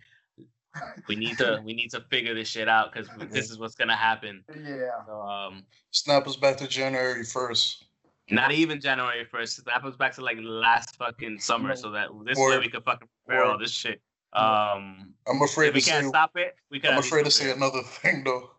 [1.07, 3.95] we need to we need to figure this shit out because this is what's gonna
[3.95, 4.43] happen.
[4.53, 4.89] Yeah.
[5.05, 7.85] So, um, snap us back to January first.
[8.29, 9.63] Not even January first.
[9.65, 12.83] That was back to like last fucking summer, so that this or, way we could
[12.83, 14.01] fucking prepare all this shit.
[14.33, 16.55] Um, I'm afraid we can't stop it.
[16.69, 16.93] We can.
[16.93, 17.55] I'm afraid to say it.
[17.55, 18.51] another thing though.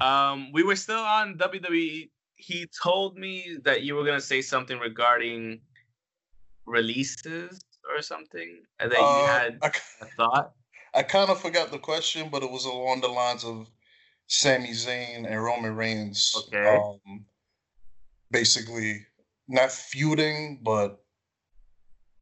[0.04, 2.08] um, we were still on WWE.
[2.36, 5.60] He told me that you were gonna say something regarding
[6.66, 7.60] releases
[7.92, 10.52] or something, that uh, you had I, a thought.
[10.94, 13.68] I kind of forgot the question, but it was along the lines of
[14.28, 16.34] Sami Zayn and Roman Reigns.
[16.36, 16.76] Okay.
[16.76, 17.24] Um,
[18.30, 19.06] basically,
[19.48, 21.02] not feuding, but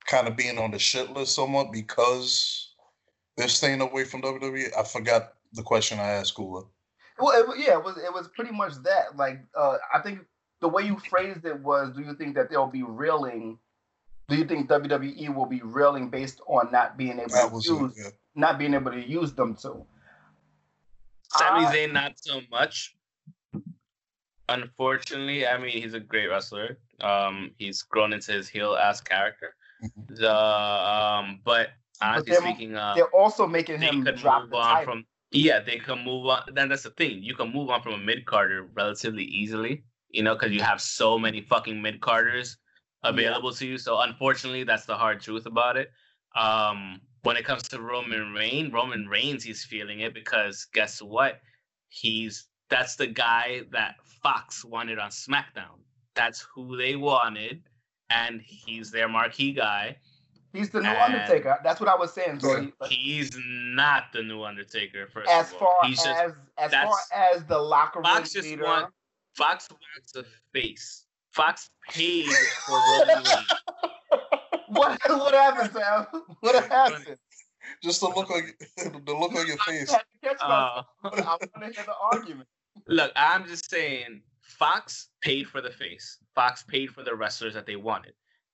[0.06, 2.74] kind of being on the shit list somewhat because
[3.36, 4.68] they're staying away from WWE.
[4.78, 6.66] I forgot the question I asked Kula.
[7.18, 9.16] Well, it, yeah, it was it was pretty much that.
[9.16, 10.20] Like, uh, I think
[10.60, 13.58] the way you phrased it was, do you think that they'll be reeling?
[14.28, 17.96] Do you think WWE will be reeling based on not being able that to use,
[17.96, 18.10] it, yeah.
[18.34, 19.86] not being able to use them too?
[21.30, 22.94] Sami uh, Zayn, not so much.
[24.48, 26.78] Unfortunately, I mean, he's a great wrestler.
[27.00, 29.54] Um, he's grown into his heel ass character.
[29.84, 30.14] Mm-hmm.
[30.14, 34.84] The um, but honestly but speaking, uh, they're also making him drop the title.
[34.84, 35.06] from.
[35.32, 36.42] Yeah, they can move on.
[36.54, 37.22] Then that's the thing.
[37.22, 39.82] You can move on from a mid carder relatively easily.
[40.10, 42.56] You know, because you have so many fucking mid carders
[43.02, 43.58] available yeah.
[43.58, 43.78] to you.
[43.78, 45.90] So unfortunately, that's the hard truth about it.
[46.36, 51.40] Um, when it comes to Roman Reigns, Roman Reigns, he's feeling it because guess what?
[51.88, 55.78] He's that's the guy that Fox wanted on SmackDown.
[56.14, 57.62] That's who they wanted,
[58.10, 59.96] and he's their marquee guy.
[60.52, 61.58] He's the new and Undertaker.
[61.62, 62.40] That's what I was saying.
[62.40, 65.06] So he, he's not the new Undertaker.
[65.06, 65.76] First as of far.
[65.84, 68.64] He's as just, as far as the locker room Fox just leader.
[68.64, 68.92] Want,
[69.34, 71.04] Fox wants a face.
[71.32, 72.26] Fox paid
[72.64, 73.52] for Roman Reigns.
[74.68, 76.06] what what happened, Sam?
[76.40, 77.16] What happened?
[77.82, 78.42] Just the look on
[79.04, 79.92] the look on your face.
[79.92, 79.98] Uh,
[80.42, 82.48] I want to hear the argument.
[82.88, 86.18] Look, I'm just saying, Fox paid for the face.
[86.34, 88.12] Fox paid for the wrestlers that they wanted.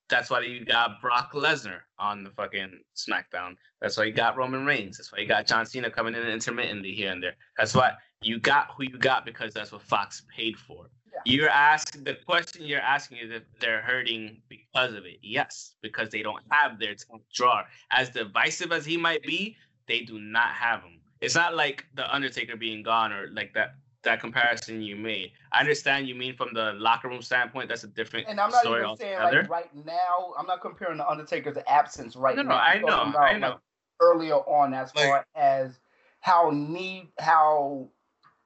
[0.08, 3.56] That's why you got Brock Lesnar on the fucking SmackDown.
[3.80, 4.98] That's why you got Roman Reigns.
[4.98, 7.34] That's why you got John Cena coming in intermittently here and there.
[7.56, 10.90] That's why you got who you got because that's what Fox paid for.
[11.24, 15.18] You're asking the question you're asking is if they're hurting because of it.
[15.22, 17.64] Yes, because they don't have their top drawer.
[17.90, 21.00] As divisive as he might be, they do not have him.
[21.20, 25.30] It's not like the Undertaker being gone or like that that comparison you made.
[25.52, 27.68] I understand you mean from the locker room standpoint.
[27.68, 30.34] That's a different and I'm not story even saying like right now.
[30.36, 32.48] I'm not comparing the Undertaker's absence right no, now.
[32.48, 33.48] No, I know, about, I know.
[33.50, 33.58] Like,
[34.00, 35.78] earlier on, as like, far as
[36.20, 37.88] how need how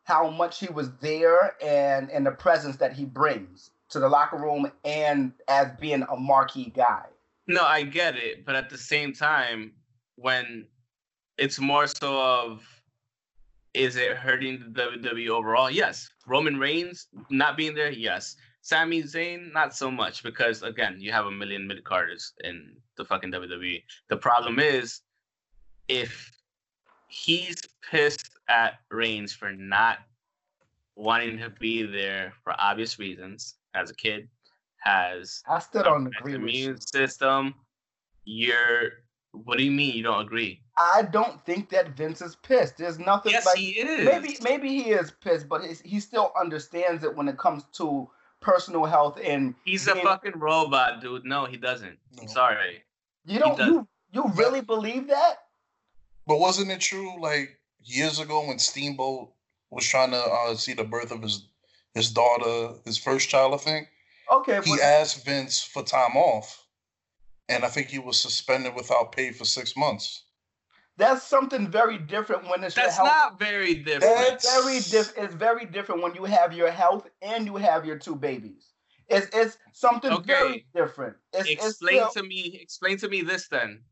[0.07, 4.37] how much he was there and and the presence that he brings to the locker
[4.37, 7.05] room and as being a marquee guy.
[7.49, 9.73] No, I get it, but at the same time,
[10.15, 10.67] when
[11.39, 12.65] it's more so of
[13.75, 15.71] is it hurting the WWE overall?
[15.71, 16.09] Yes.
[16.27, 18.37] Roman Reigns not being there, yes.
[18.63, 23.05] Sami Zayn, not so much because again, you have a million mid carders in the
[23.05, 23.83] fucking WWE.
[24.09, 25.01] The problem is
[25.89, 26.31] if
[27.09, 29.99] he's pissed at Reigns for not
[30.95, 34.29] wanting to be there for obvious reasons as a kid,
[34.79, 37.55] has I still don't agree immune system.
[38.25, 38.91] You're
[39.45, 40.63] what do you mean you don't agree?
[40.79, 42.79] I don't think that Vince is pissed.
[42.79, 43.33] There's nothing.
[43.33, 44.05] Yes, like, he is.
[44.05, 48.09] Maybe maybe he is pissed, but he still understands it when it comes to
[48.41, 49.55] personal health and.
[49.65, 51.25] He's being, a fucking robot, dude.
[51.25, 51.99] No, he doesn't.
[52.21, 52.83] I'm sorry.
[53.27, 53.59] You don't.
[53.59, 55.35] You you really believe that?
[56.27, 59.31] But wasn't it true like years ago when Steamboat
[59.71, 61.49] was trying to uh, see the birth of his
[61.95, 63.89] his daughter, his first child, I think.
[64.31, 64.61] Okay.
[64.65, 66.67] He but- asked Vince for time off,
[67.49, 70.25] and I think he was suspended without pay for six months.
[70.99, 74.15] That's something very different when it's That's not very different.
[74.19, 75.27] It's very different.
[75.27, 78.73] It's very different when you have your health and you have your two babies.
[79.09, 80.27] It's it's something okay.
[80.27, 81.17] very different.
[81.35, 82.23] It's, explain it's still...
[82.23, 82.59] to me.
[82.61, 83.83] Explain to me this then.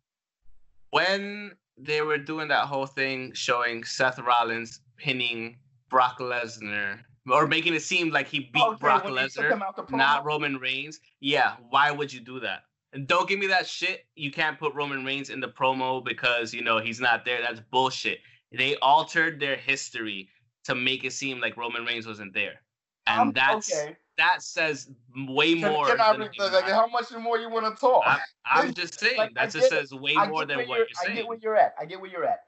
[0.91, 5.57] When they were doing that whole thing showing Seth Rollins pinning
[5.91, 11.01] Brock Lesnar or making it seem like he beat okay, Brock Lesnar, not Roman Reigns.
[11.21, 12.65] Yeah, why would you do that?
[12.93, 14.05] And don't give me that shit.
[14.15, 17.41] You can't put Roman Reigns in the promo because you know he's not there.
[17.41, 18.19] That's bullshit.
[18.53, 20.29] They altered their history
[20.65, 22.61] to make it seem like Roman Reigns wasn't there,
[23.07, 23.97] and um, that's okay.
[24.17, 25.87] That says way more.
[25.87, 28.05] Can I, like, how much more you want to talk?
[28.45, 31.13] I, am just saying like, that just says way more than what you're, you're saying.
[31.13, 31.75] I get where you're at.
[31.81, 32.41] I get where you're at.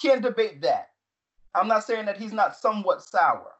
[0.00, 0.88] Can't debate that.
[1.54, 3.52] I'm not saying that he's not somewhat sour.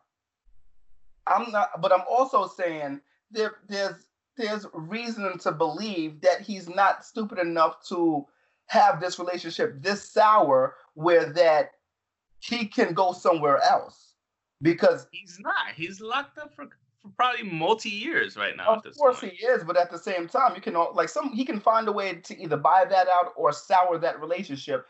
[1.27, 7.05] I'm not, but I'm also saying there, there's there's reason to believe that he's not
[7.05, 8.27] stupid enough to
[8.67, 11.71] have this relationship this sour where that
[12.41, 14.15] he can go somewhere else
[14.63, 15.75] because he's not.
[15.77, 16.67] He's locked up for,
[17.05, 18.77] for probably multi years right now.
[18.77, 19.35] Of course point.
[19.35, 21.93] he is, but at the same time, you can like some he can find a
[21.93, 24.87] way to either buy that out or sour that relationship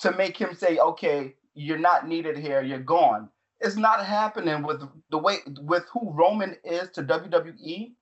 [0.00, 3.30] to make him say, okay, you're not needed here, you're gone.
[3.60, 7.92] It's not happening with the way with who Roman is to WWE.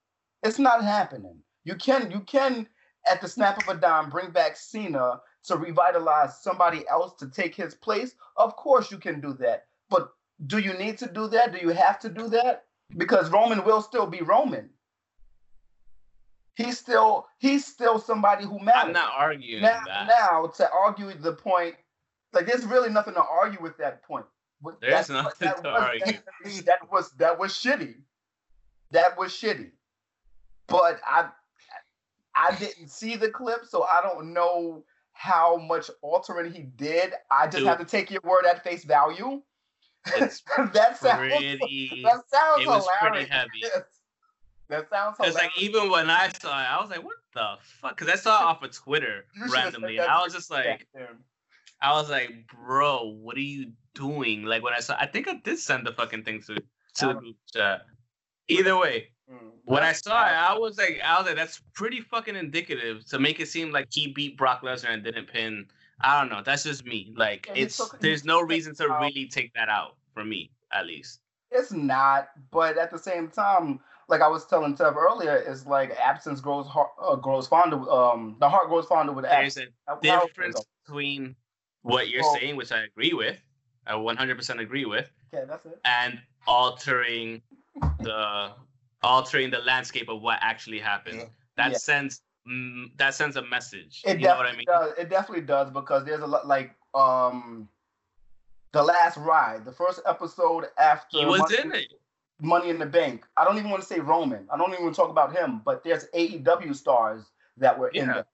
[0.43, 1.39] It's not happening.
[1.65, 2.67] You can you can
[3.09, 7.55] at the snap of a dime bring back Cena to revitalize somebody else to take
[7.55, 8.17] his place.
[8.37, 9.67] Of course you can do that.
[9.89, 10.11] But
[10.49, 11.53] do you need to do that?
[11.53, 12.65] Do you have to do that?
[12.97, 14.71] Because Roman will still be Roman.
[16.55, 18.87] He's still he's still somebody who matters.
[18.87, 20.09] I'm not arguing now, that.
[20.09, 21.75] Now to argue the point,
[22.33, 24.25] like there's really nothing to argue with that point.
[24.81, 26.63] There's that, nothing that to was, argue.
[26.65, 27.97] That was that was shitty.
[28.93, 29.71] That was shitty.
[30.67, 31.29] But I
[32.35, 37.13] I didn't see the clip, so I don't know how much altering he did.
[37.31, 37.67] I just Dude.
[37.67, 39.43] have to take your word at face value.
[40.73, 42.89] that sounds pretty, that sounds it was hilarious.
[43.01, 43.65] pretty heavy.
[44.69, 47.97] That sounds Because like even when I saw it, I was like, "What the fuck?"
[47.97, 50.89] Because I saw it off of Twitter randomly, and I was just like,
[51.81, 55.35] I was like, "Bro, what are you doing?" Like when I saw, I think I
[55.35, 57.83] did send the fucking thing to to the group chat.
[58.49, 62.01] Either way, Mm, when I saw it, I was like, I was like, that's pretty
[62.01, 65.67] fucking indicative to make it seem like he beat Brock Lesnar and didn't pin.
[66.01, 66.43] I don't know.
[66.45, 67.13] That's just me.
[67.17, 71.21] Like, yeah, it's there's no reason to really take that out for me, at least.
[71.51, 75.97] It's not, but at the same time, like I was telling Tev earlier, is like
[75.97, 77.89] absence grows heart, uh, grows fonder.
[77.91, 79.71] Um, the heart grows fonder with absence.
[80.03, 81.37] There's a difference between
[81.83, 83.39] what you're saying, which I agree with,
[83.87, 85.11] I 100% agree with.
[85.33, 85.79] Okay, that's it.
[85.85, 87.43] And altering
[88.01, 88.53] the
[89.03, 91.19] altering the landscape of what actually happened.
[91.19, 91.27] Yeah.
[91.57, 91.79] That yeah.
[91.79, 92.21] sends mm,
[92.97, 94.03] that sends a message.
[94.05, 94.67] It you know what I mean?
[94.67, 94.93] Does.
[94.99, 97.69] It definitely does because there's a lot like um
[98.73, 101.93] the last ride, the first episode after he was Money, in it.
[102.41, 103.25] Money in the Bank.
[103.37, 104.47] I don't even want to say Roman.
[104.51, 107.25] I don't even want to talk about him, but there's AEW stars
[107.57, 108.03] that were yeah.
[108.03, 108.27] in there.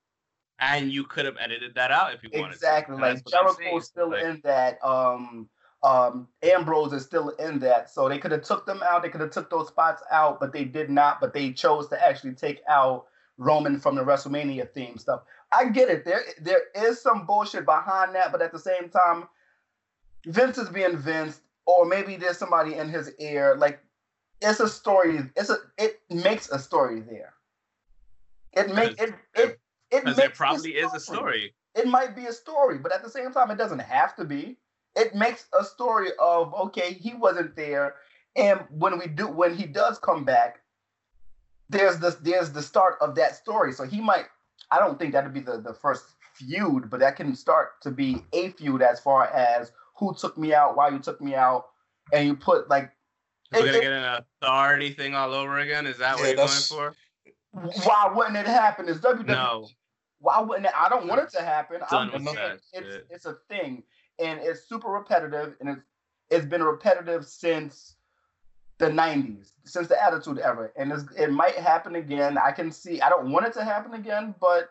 [0.58, 2.54] And you could have edited that out if you wanted.
[2.54, 2.96] Exactly.
[2.96, 4.78] Like Jericho's still like, in that.
[4.84, 5.48] Um
[5.84, 9.02] um, Ambrose is still in that, so they could have took them out.
[9.02, 11.20] They could have took those spots out, but they did not.
[11.20, 13.06] But they chose to actually take out
[13.38, 15.22] Roman from the WrestleMania theme stuff.
[15.52, 16.04] I get it.
[16.04, 19.28] There there is some bullshit behind that, but at the same time,
[20.26, 23.56] Vince is being Vince, or maybe there's somebody in his ear.
[23.56, 23.80] Like
[24.40, 25.20] it's a story.
[25.36, 27.34] It's a it makes a story there.
[28.52, 31.54] It makes it it it makes probably is a story.
[31.74, 34.58] It might be a story, but at the same time, it doesn't have to be
[34.94, 37.96] it makes a story of okay, he wasn't there,
[38.36, 40.60] and when we do when he does come back,
[41.72, 43.72] there's the there's the start of that story.
[43.72, 44.26] So he might.
[44.70, 46.04] I don't think that'd be the the first
[46.34, 50.54] feud, but that can start to be a feud as far as who took me
[50.54, 51.66] out, why you took me out,
[52.12, 52.92] and you put like
[53.52, 55.86] We're gonna get an authority thing all over again.
[55.86, 56.94] Is that yeah, what you're going for?
[57.84, 58.88] Why wouldn't it happen?
[58.88, 59.26] Is WWE?
[59.26, 59.68] No.
[60.20, 60.72] Why wouldn't it?
[60.76, 61.80] I don't want it to happen.
[61.90, 63.82] I'm just saying it's it's a thing,
[64.18, 65.82] and it's super repetitive, and it's
[66.30, 67.96] it's been repetitive since
[68.82, 72.36] the 90s since the attitude era and it might happen again.
[72.36, 74.70] I can see i don't want it to happen again but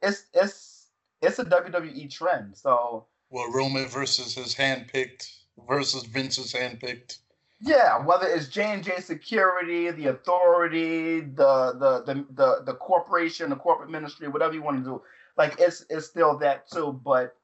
[0.00, 0.86] it's it's
[1.20, 3.06] it's a wwe trend so.
[3.30, 5.28] Well roman versus his handpicked
[5.68, 7.18] versus vince's handpicked.
[7.60, 13.90] Yeah whether it's j&j security the authority the the the the, the corporation the corporate
[13.90, 15.02] ministry whatever you want to do
[15.36, 17.36] like it's it's still that too but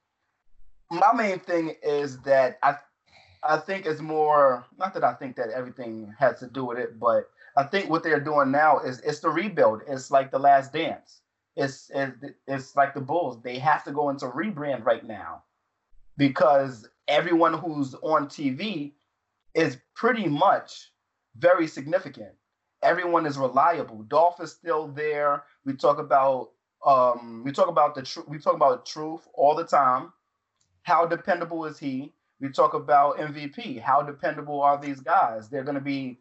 [0.90, 2.76] my main thing is that i
[3.42, 6.98] I think it's more not that I think that everything has to do with it,
[6.98, 9.82] but I think what they're doing now is it's the rebuild.
[9.88, 11.20] It's like the last dance.
[11.56, 13.42] It's it's, it's like the Bulls.
[13.42, 15.42] They have to go into rebrand right now
[16.16, 18.92] because everyone who's on TV
[19.54, 20.92] is pretty much
[21.36, 22.32] very significant.
[22.82, 24.02] Everyone is reliable.
[24.04, 25.44] Dolph is still there.
[25.64, 26.50] We talk about
[26.86, 28.28] um we talk about the truth.
[28.28, 30.12] We talk about truth all the time.
[30.82, 32.12] How dependable is he?
[32.40, 33.80] We talk about MVP.
[33.80, 35.48] How dependable are these guys?
[35.48, 36.18] They're going to be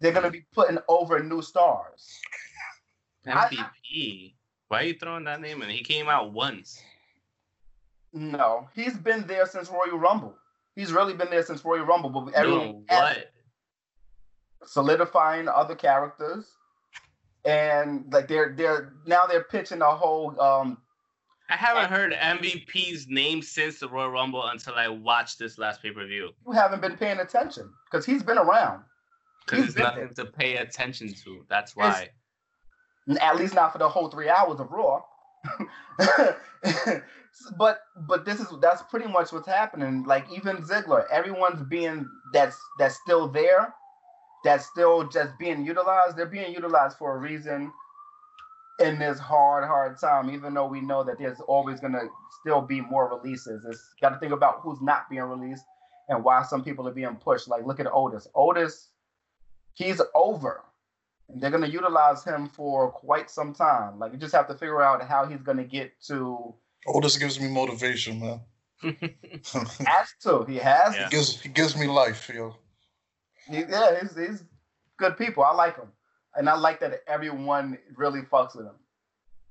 [0.00, 2.08] they're going to be putting over new stars.
[3.26, 4.30] MVP.
[4.30, 4.32] I,
[4.68, 5.68] Why are you throwing that name in?
[5.68, 6.82] He came out once.
[8.12, 10.34] No, he's been there since Royal Rumble.
[10.74, 12.10] He's really been there since Royal Rumble.
[12.10, 13.30] But everyone what?
[14.64, 16.46] solidifying other characters,
[17.44, 20.78] and like they're they're now they're pitching a whole um
[21.50, 25.90] I haven't heard MVP's name since the Royal Rumble until I watched this last pay
[25.90, 26.30] per view.
[26.46, 28.84] You haven't been paying attention because he's been around.
[29.44, 30.24] Because there's nothing there.
[30.24, 31.44] to pay attention to.
[31.48, 32.10] That's why.
[33.08, 35.02] It's, at least not for the whole three hours of Raw.
[37.58, 40.04] but but this is that's pretty much what's happening.
[40.04, 43.74] Like even Ziggler, everyone's being that's that's still there,
[44.44, 46.16] that's still just being utilized.
[46.16, 47.72] They're being utilized for a reason
[48.80, 52.08] in this hard, hard time, even though we know that there's always going to
[52.40, 53.64] still be more releases.
[53.64, 55.64] It's got to think about who's not being released
[56.08, 57.48] and why some people are being pushed.
[57.48, 58.26] Like, look at Otis.
[58.34, 58.88] Otis,
[59.74, 60.62] he's over.
[61.28, 63.98] And they're going to utilize him for quite some time.
[63.98, 66.54] Like, you just have to figure out how he's going to get to.
[66.86, 68.40] Otis gives me motivation, man.
[68.82, 70.44] has to.
[70.48, 70.96] He has.
[70.96, 71.04] Yeah.
[71.04, 72.56] He gives he gives me life, yo.
[73.46, 74.42] He, yeah, he's, he's
[74.96, 75.44] good people.
[75.44, 75.88] I like him
[76.36, 78.76] and I like that everyone really fucks with him.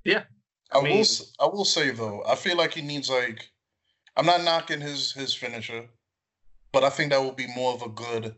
[0.04, 0.22] Yeah,
[0.72, 1.26] I, I mean, will.
[1.40, 3.50] I will say though, I feel like he needs like.
[4.16, 5.88] I'm not knocking his his finisher,
[6.72, 8.34] but I think that would be more of a good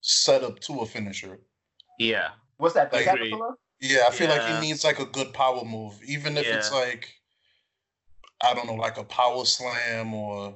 [0.00, 1.38] setup to a finisher.
[1.98, 2.30] Yeah.
[2.56, 2.92] What's that?
[2.92, 3.06] Like,
[3.80, 4.34] yeah, I feel yeah.
[4.34, 6.56] like he needs like a good power move, even if yeah.
[6.56, 7.08] it's like,
[8.42, 10.54] I don't know, like a power slam or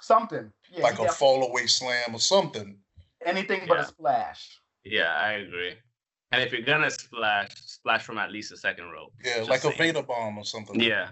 [0.00, 0.50] something.
[0.72, 2.76] Yeah, like a fall away slam or something.
[3.24, 4.60] Anything but a splash.
[4.84, 5.74] Yeah, I agree.
[6.34, 9.12] And if you're gonna splash, splash from at least a second row.
[9.24, 9.74] Yeah, like saying.
[9.74, 10.80] a Vader bomb or something.
[10.80, 11.08] Yeah,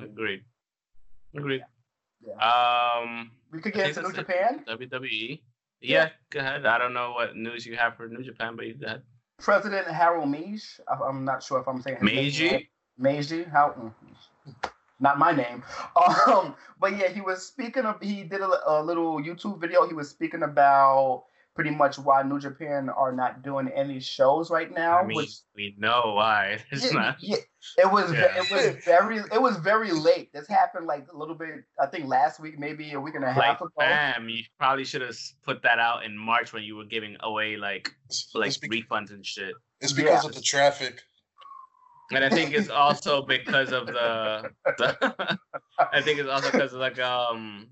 [0.00, 0.44] agreed.
[1.34, 1.62] Agreed.
[2.24, 2.34] Yeah.
[2.34, 4.64] Um, we could get into New Japan.
[4.68, 5.40] WWE.
[5.80, 6.66] Yeah, yeah, go ahead.
[6.66, 9.02] I don't know what news you have for New Japan, but you go ahead.
[9.38, 10.78] President Harold Meij.
[11.04, 12.70] I'm not sure if I'm saying Meiji.
[12.96, 13.44] Meiji.
[13.44, 13.74] How?
[13.76, 15.64] Mm, not my name.
[16.26, 18.00] Um, but yeah, he was speaking of.
[18.00, 19.86] He did a, a little YouTube video.
[19.88, 21.24] He was speaking about
[21.60, 24.98] pretty much why New Japan are not doing any shows right now.
[24.98, 26.58] I mean, which, we know why.
[26.70, 27.16] It's yeah, not.
[27.20, 27.36] Yeah,
[27.76, 28.38] it was yeah.
[28.38, 30.32] it was very it was very late.
[30.32, 31.64] This happened like a little bit.
[31.78, 33.70] I think last week, maybe a week and a half like, ago.
[33.78, 37.56] Bam, you probably should have put that out in March when you were giving away
[37.56, 37.90] like
[38.34, 39.52] like refunds and shit.
[39.80, 40.28] It's because yeah.
[40.30, 41.02] of the traffic.
[42.12, 45.38] And I think it's also because of the, the
[45.92, 47.68] I think it's also because of like um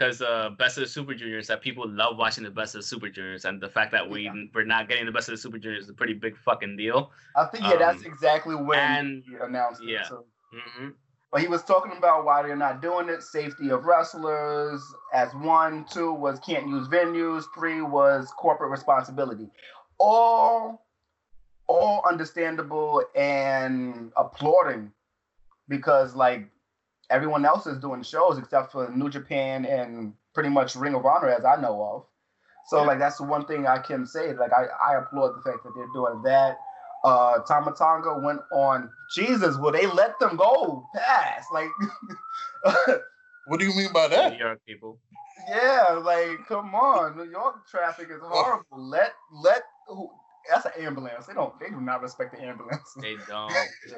[0.00, 2.86] because uh, Best of the Super Juniors that people love watching the Best of the
[2.86, 4.32] Super Juniors, and the fact that we yeah.
[4.54, 7.12] we're not getting the Best of the Super Juniors is a pretty big fucking deal.
[7.36, 10.00] I think yeah, um, that's exactly when and, he announced yeah.
[10.00, 10.06] it.
[10.06, 10.24] So.
[10.54, 10.88] Mm-hmm.
[11.30, 14.82] But he was talking about why they're not doing it, safety of wrestlers
[15.14, 19.48] as one, two was can't use venues, three was corporate responsibility.
[19.98, 20.86] All
[21.66, 24.90] all understandable and applauding
[25.68, 26.48] because like
[27.10, 31.28] everyone else is doing shows except for New Japan and pretty much Ring of Honor,
[31.28, 32.06] as I know of.
[32.68, 32.86] So yeah.
[32.86, 34.32] like that's the one thing I can say.
[34.34, 36.56] Like I, I applaud the fact that they're doing that.
[37.02, 41.48] Uh Tama Tonga went on Jesus, will they let them go past?
[41.52, 41.68] Like
[43.46, 44.32] What do you mean by that?
[44.32, 44.98] New York people.
[45.48, 47.16] Yeah, like come on.
[47.16, 48.64] New York traffic is horrible.
[48.70, 49.62] let let
[50.48, 51.26] that's an ambulance.
[51.26, 52.94] They don't they do not respect the ambulance.
[53.00, 53.50] They don't.
[53.88, 53.96] yeah.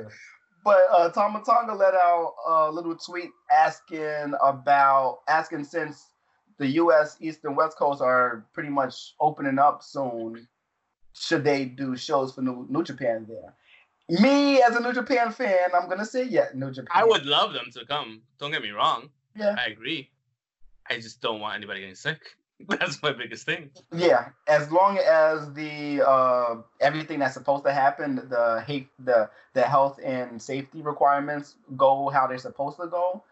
[0.64, 6.12] But uh, Tama Tonga let out a little tweet asking about asking since
[6.58, 7.16] the U.S.
[7.20, 10.46] East and West Coast are pretty much opening up soon.
[11.14, 13.54] Should they do shows for New, New Japan there?
[14.20, 16.90] Me as a New Japan fan, I'm gonna say yeah, New Japan.
[16.94, 18.22] I would love them to come.
[18.38, 19.10] Don't get me wrong.
[19.36, 20.10] Yeah, I agree.
[20.88, 22.20] I just don't want anybody getting sick.
[22.68, 23.70] That's my biggest thing.
[23.94, 29.62] Yeah, as long as the uh, everything that's supposed to happen, the hate, the the
[29.62, 33.22] health and safety requirements go how they're supposed to go.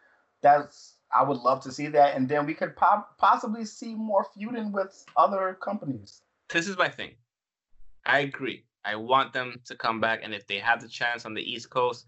[0.43, 4.27] That's I would love to see that, and then we could pop, possibly see more
[4.35, 6.23] feuding with other companies.
[6.49, 7.13] This is my thing.
[8.07, 8.65] I agree.
[8.85, 11.71] I want them to come back, and if they have the chance on the East
[11.71, 12.07] Coast,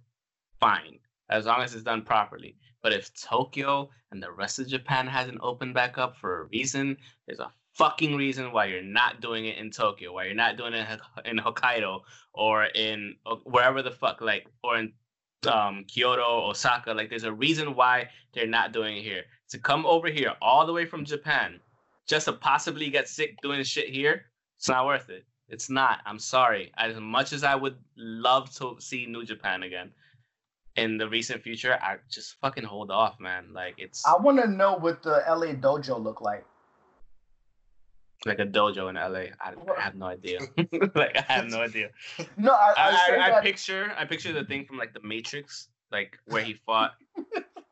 [0.61, 0.99] fine,
[1.29, 2.57] as long as it's done properly.
[2.83, 6.97] But if Tokyo and the rest of Japan hasn't opened back up for a reason,
[7.27, 10.75] there's a fucking reason why you're not doing it in Tokyo, why you're not doing
[10.75, 12.01] it in Hokkaido
[12.35, 14.93] or in wherever the fuck, like, or in
[15.51, 16.93] um, Kyoto, Osaka.
[16.93, 19.25] Like, there's a reason why they're not doing it here.
[19.51, 21.61] To come over here all the way from Japan
[22.09, 24.27] just to possibly get sick doing shit here,
[24.59, 25.25] it's not worth it.
[25.49, 26.01] It's not.
[26.07, 26.73] I'm sorry.
[26.79, 29.91] As much as I would love to see New Japan again
[30.77, 33.53] in the recent future, I just fucking hold off, man.
[33.53, 34.07] Like it's.
[34.07, 36.45] I want to know what the LA dojo look like.
[38.25, 39.35] Like a dojo in LA.
[39.41, 40.39] I, I have no idea.
[40.95, 41.91] like I have no idea.
[42.37, 45.69] No, I I, I, I, I picture I picture the thing from like the Matrix,
[45.91, 46.93] like where he fought,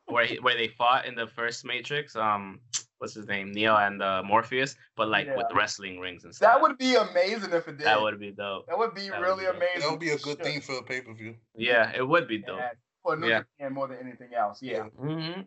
[0.05, 2.15] where he, where they fought in the first Matrix.
[2.15, 2.59] Um,
[3.01, 5.35] what's his name, Neo and uh, Morpheus, but like yeah.
[5.35, 6.53] with wrestling rings and stuff.
[6.53, 7.87] That would be amazing if it did.
[7.87, 8.67] That would be dope.
[8.67, 9.81] That would be that really would be amazing.
[9.81, 11.35] That would be a good thing for a pay per view.
[11.55, 12.59] Yeah, it would be dope.
[12.59, 12.71] Yeah,
[13.03, 13.43] for New yeah.
[13.57, 14.61] Japan more than anything else.
[14.61, 14.85] Yeah.
[15.01, 15.41] Mm-hmm.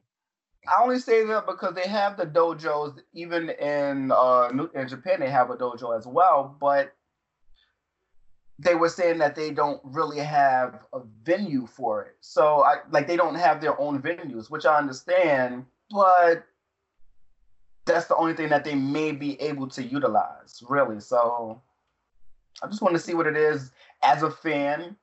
[0.67, 5.31] I only say that because they have the dojos, even in uh, in Japan, they
[5.31, 6.57] have a dojo as well.
[6.59, 6.95] But
[8.59, 12.17] they were saying that they don't really have a venue for it.
[12.21, 15.67] So, I like they don't have their own venues, which I understand.
[15.91, 16.47] But
[17.85, 21.01] that's the only thing that they may be able to utilize, really.
[21.01, 21.61] So
[22.63, 23.71] I just want to see what it is
[24.03, 24.97] as a fan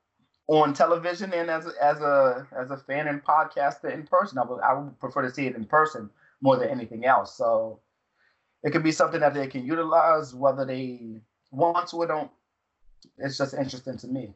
[0.52, 4.38] on television and as as a as a fan and podcaster in person.
[4.38, 6.10] I would I would prefer to see it in person
[6.42, 7.36] more than anything else.
[7.36, 7.80] So
[8.62, 12.30] it could be something that they can utilize, whether they want to or don't.
[13.18, 14.34] It's just interesting to me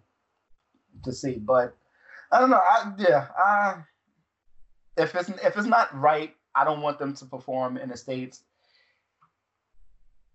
[1.05, 1.77] to see, but
[2.33, 2.63] I don't know.
[2.63, 3.75] I yeah, I,
[4.97, 8.43] if it's if it's not right I don't want them to perform in the states.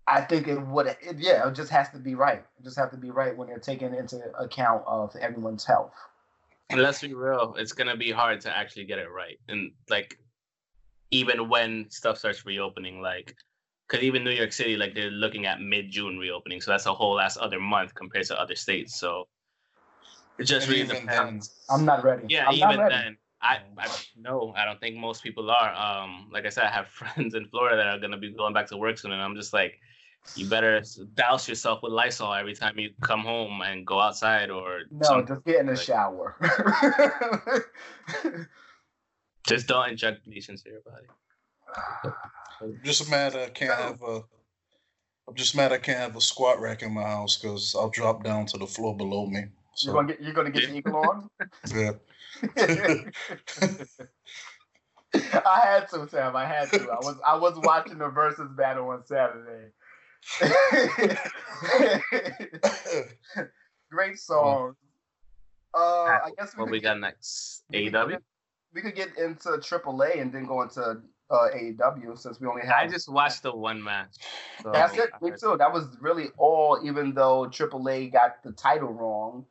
[0.06, 2.44] I think it would, it, yeah, it just has to be right.
[2.58, 5.94] It just have to be right when they're taking into account of everyone's health.
[6.70, 10.18] And let's be real, it's gonna be hard to actually get it right, and like,
[11.10, 13.36] even when stuff starts reopening, like,
[13.86, 16.94] because even New York City, like, they're looking at mid June reopening, so that's a
[16.94, 18.98] whole last other month compared to other states.
[18.98, 19.28] So
[20.38, 21.48] it just and really depends.
[21.68, 22.24] Then, I'm not ready.
[22.28, 25.74] Yeah, I'm even then, I, I no, I don't think most people are.
[25.74, 28.68] Um, like I said, I have friends in Florida that are gonna be going back
[28.68, 29.78] to work soon, and I'm just like,
[30.36, 30.82] you better
[31.14, 35.34] douse yourself with Lysol every time you come home and go outside, or no, something.
[35.34, 36.36] just get in the like, shower.
[39.46, 42.14] just don't inject bleach into your body.
[42.60, 44.22] I'm just mad I can't have a.
[45.28, 48.22] I'm just mad I can't have a squat rack in my house because I'll drop
[48.22, 49.46] down to the floor below me.
[49.74, 49.86] So.
[49.86, 50.22] You're gonna get.
[50.22, 51.28] You're gonna get the eagle on.
[51.74, 51.92] yeah.
[55.14, 56.36] I had to, Sam.
[56.36, 56.90] I had to.
[56.90, 59.68] I was I was watching the versus battle on Saturday.
[63.90, 64.74] Great song.
[65.74, 67.64] Uh, I guess we what we got next?
[67.72, 68.18] AEW.
[68.74, 72.76] We could get into AAA and then go into uh, AEW since we only have.
[72.76, 74.16] I just watched the one match.
[74.62, 75.10] So That's it.
[75.20, 75.56] Me too.
[75.58, 76.80] That was really all.
[76.84, 79.44] Even though AAA got the title wrong,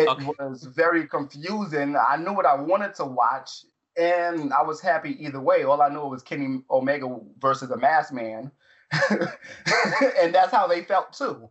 [0.00, 0.26] it okay.
[0.38, 1.96] was very confusing.
[1.96, 3.64] I knew what I wanted to watch,
[3.96, 5.64] and I was happy either way.
[5.64, 8.50] All I knew was Kenny Omega versus a masked man,
[9.10, 11.48] and that's how they felt too.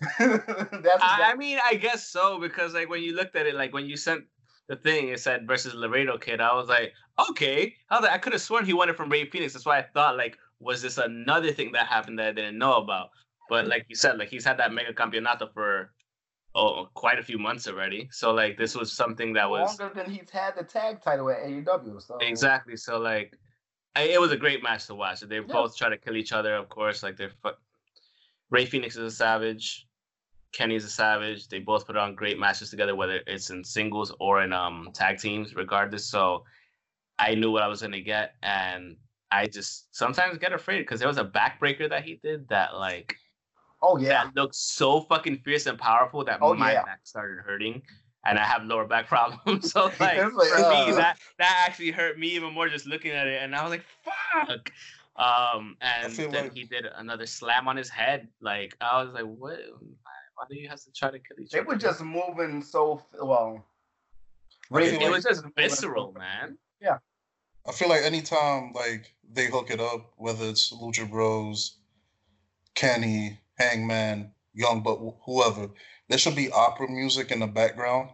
[0.18, 3.72] that's I, I mean, I guess so because like when you looked at it, like
[3.72, 4.24] when you sent
[4.68, 6.40] the thing, it said versus Laredo Kid.
[6.40, 6.92] I was like,
[7.30, 9.52] okay, I could have sworn he won it from Rey Fenix.
[9.52, 12.76] That's why I thought like, was this another thing that happened that I didn't know
[12.76, 13.10] about?
[13.48, 15.92] But like you said, like he's had that mega campeonato for
[16.54, 18.08] oh quite a few months already.
[18.12, 21.38] So like this was something that was longer than he's had the tag title at
[21.38, 22.02] AEW.
[22.02, 22.76] So exactly.
[22.76, 23.38] So like
[23.94, 25.20] I, it was a great match to watch.
[25.20, 25.42] They yeah.
[25.42, 27.02] both try to kill each other, of course.
[27.02, 27.50] Like they're fu-
[28.50, 29.86] Rey Fenix is a savage.
[30.52, 31.48] Kenny's a savage.
[31.48, 35.18] They both put on great matches together, whether it's in singles or in um tag
[35.18, 36.04] teams, regardless.
[36.04, 36.44] So
[37.18, 38.96] I knew what I was gonna get, and
[39.30, 43.16] I just sometimes get afraid because there was a backbreaker that he did that like
[43.82, 44.24] Oh yeah.
[44.24, 46.84] That looked so fucking fierce and powerful that oh, my yeah.
[46.84, 47.82] back started hurting.
[48.24, 49.72] And I have lower back problems.
[49.72, 53.10] so like, like for uh, me, that that actually hurt me even more just looking
[53.10, 53.42] at it.
[53.42, 54.70] And I was like, fuck.
[55.16, 56.54] Um, and then like...
[56.54, 58.28] he did another slam on his head.
[58.40, 59.58] Like I was like, what?
[60.34, 61.66] Why do you have to try to kill each they other?
[61.66, 63.64] They were just moving so well.
[64.70, 66.56] It, it was just visceral, man.
[66.80, 66.98] Yeah.
[67.66, 71.76] I feel like anytime like they hook it up, whether it's Lucha Bros,
[72.74, 75.70] Kenny, Hangman, Young but whoever,
[76.08, 78.10] there should be opera music in the background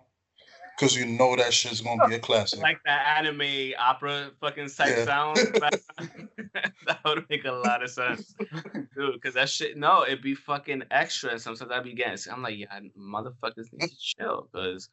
[0.78, 2.60] because you know that shit's gonna be a classic.
[2.60, 5.04] like that anime opera fucking type yeah.
[5.04, 5.36] sound.
[6.86, 8.34] that would make a lot of sense,
[8.94, 9.14] dude.
[9.14, 11.32] Because that shit, no, it'd be fucking extra.
[11.32, 14.48] And sometimes I'd be getting, I'm like, yeah, motherfuckers need to chill.
[14.52, 14.88] Because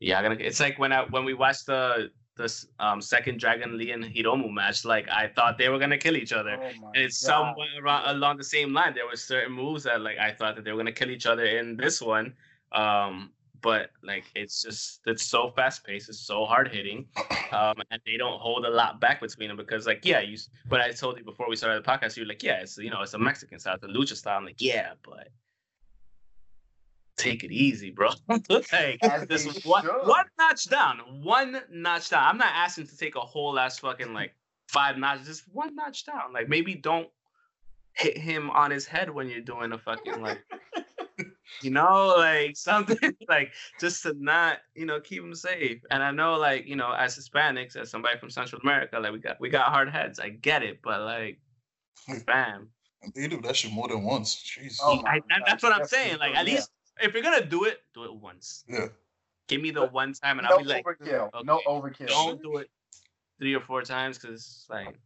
[0.00, 0.36] yeah, gonna.
[0.38, 4.50] It's like when I when we watched the this um, second Dragon Lee and Hiromu
[4.52, 6.58] match, like I thought they were gonna kill each other.
[6.60, 7.28] Oh and it's God.
[7.28, 8.94] somewhat around along the same line.
[8.94, 11.44] There were certain moves that like I thought that they were gonna kill each other
[11.44, 12.34] in this one.
[12.72, 13.30] Um,
[13.62, 17.06] but like it's just it's so fast paced, it's so hard hitting,
[17.52, 20.38] um, and they don't hold a lot back between them because like yeah, you.
[20.68, 23.02] But I told you before we started the podcast, you're like yeah, it's you know
[23.02, 24.38] it's a Mexican style, it's a lucha style.
[24.38, 25.28] I'm like yeah, but
[27.20, 28.10] take it easy, bro.
[28.28, 32.24] like this one, one notch down, one notch down.
[32.24, 34.34] I'm not asking to take a whole ass fucking like
[34.68, 36.32] five notches, just one notch down.
[36.32, 37.08] Like maybe don't
[37.94, 40.44] hit him on his head when you're doing a fucking like
[41.62, 45.80] you know, like something like just to not, you know, keep him safe.
[45.90, 49.18] And I know, like, you know, as Hispanics, as somebody from Central America, like we
[49.18, 50.18] got we got hard heads.
[50.18, 51.38] I get it, but like,
[52.26, 52.68] bam.
[53.14, 54.36] They do that shit more than once.
[54.36, 54.76] Jeez.
[54.82, 56.18] Oh I, that's what I'm saying.
[56.18, 56.70] Like, at least
[57.02, 58.64] if you're gonna do it, do it once.
[58.68, 58.86] Yeah.
[59.48, 61.28] Give me the one time, and no I'll be like, overkill.
[61.34, 62.06] Okay, no overkill.
[62.06, 62.70] Don't do it
[63.38, 64.98] three or four times because like.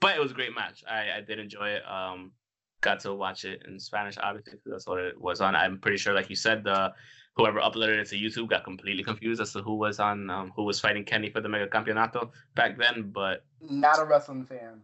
[0.00, 0.84] But it was a great match.
[0.88, 1.82] I I did enjoy it.
[1.88, 2.32] Um,
[2.80, 5.56] got to watch it in Spanish, obviously, because that's what it was on.
[5.56, 6.92] I'm pretty sure, like you said, the
[7.34, 10.64] whoever uploaded it to YouTube got completely confused as to who was on, um, who
[10.64, 13.10] was fighting Kenny for the Mega Campeonato back then.
[13.12, 14.80] But not a wrestling fan.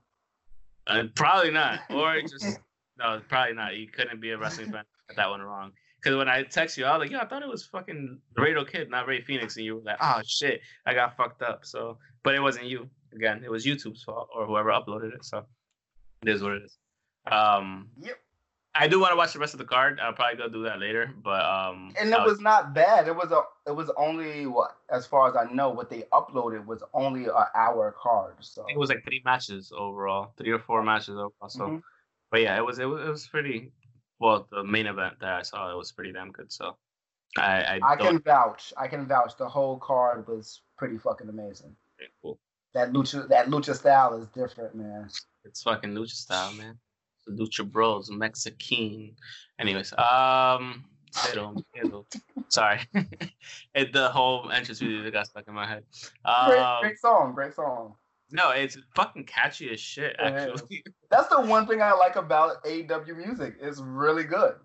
[0.87, 2.59] Uh, probably not, or just
[2.99, 3.77] no, probably not.
[3.77, 4.85] You couldn't be a wrestling fan.
[5.09, 5.73] Got that one wrong.
[6.05, 8.65] Because when I text you, I was like, "Yeah, I thought it was fucking Laredo
[8.65, 11.97] Kid, not Rey Fenix," and you were like, "Oh shit, I got fucked up." So,
[12.23, 12.91] but it wasn't you.
[13.15, 15.25] Again, it was YouTube's fault or whoever uploaded it.
[15.25, 15.47] So,
[16.23, 16.77] it is what it is.
[17.31, 18.19] Um, yep.
[18.75, 19.99] I do want to watch the rest of the card.
[20.01, 21.11] I'll probably go do that later.
[21.23, 23.09] But um, and it was not bad.
[23.09, 23.41] It was a.
[23.67, 27.47] It was only what, as far as I know, what they uploaded was only an
[27.55, 28.35] hour card.
[28.41, 31.49] So it was like three matches overall, three or four matches overall.
[31.49, 31.77] So, mm-hmm.
[32.31, 33.73] but yeah, it was it was it was pretty.
[34.21, 36.53] Well, the main event that I saw, it was pretty damn good.
[36.53, 36.77] So,
[37.37, 38.73] I I, I can vouch.
[38.77, 39.37] I can vouch.
[39.37, 41.75] The whole card was pretty fucking amazing.
[42.23, 42.39] cool.
[42.75, 45.09] That lucha that lucha style is different, man.
[45.45, 46.79] It's fucking lucha style, man.
[47.27, 49.17] The Lucha Bros, Mexican.
[49.59, 50.85] Anyways, um,
[52.49, 52.81] Sorry,
[53.75, 55.85] it, the whole entrance video got stuck in my head.
[56.25, 57.95] Um, great, great song, great song.
[58.35, 60.17] No, it's fucking catchy as shit.
[60.19, 63.55] Actually, that's the one thing I like about AEW music.
[63.61, 64.57] It's really good.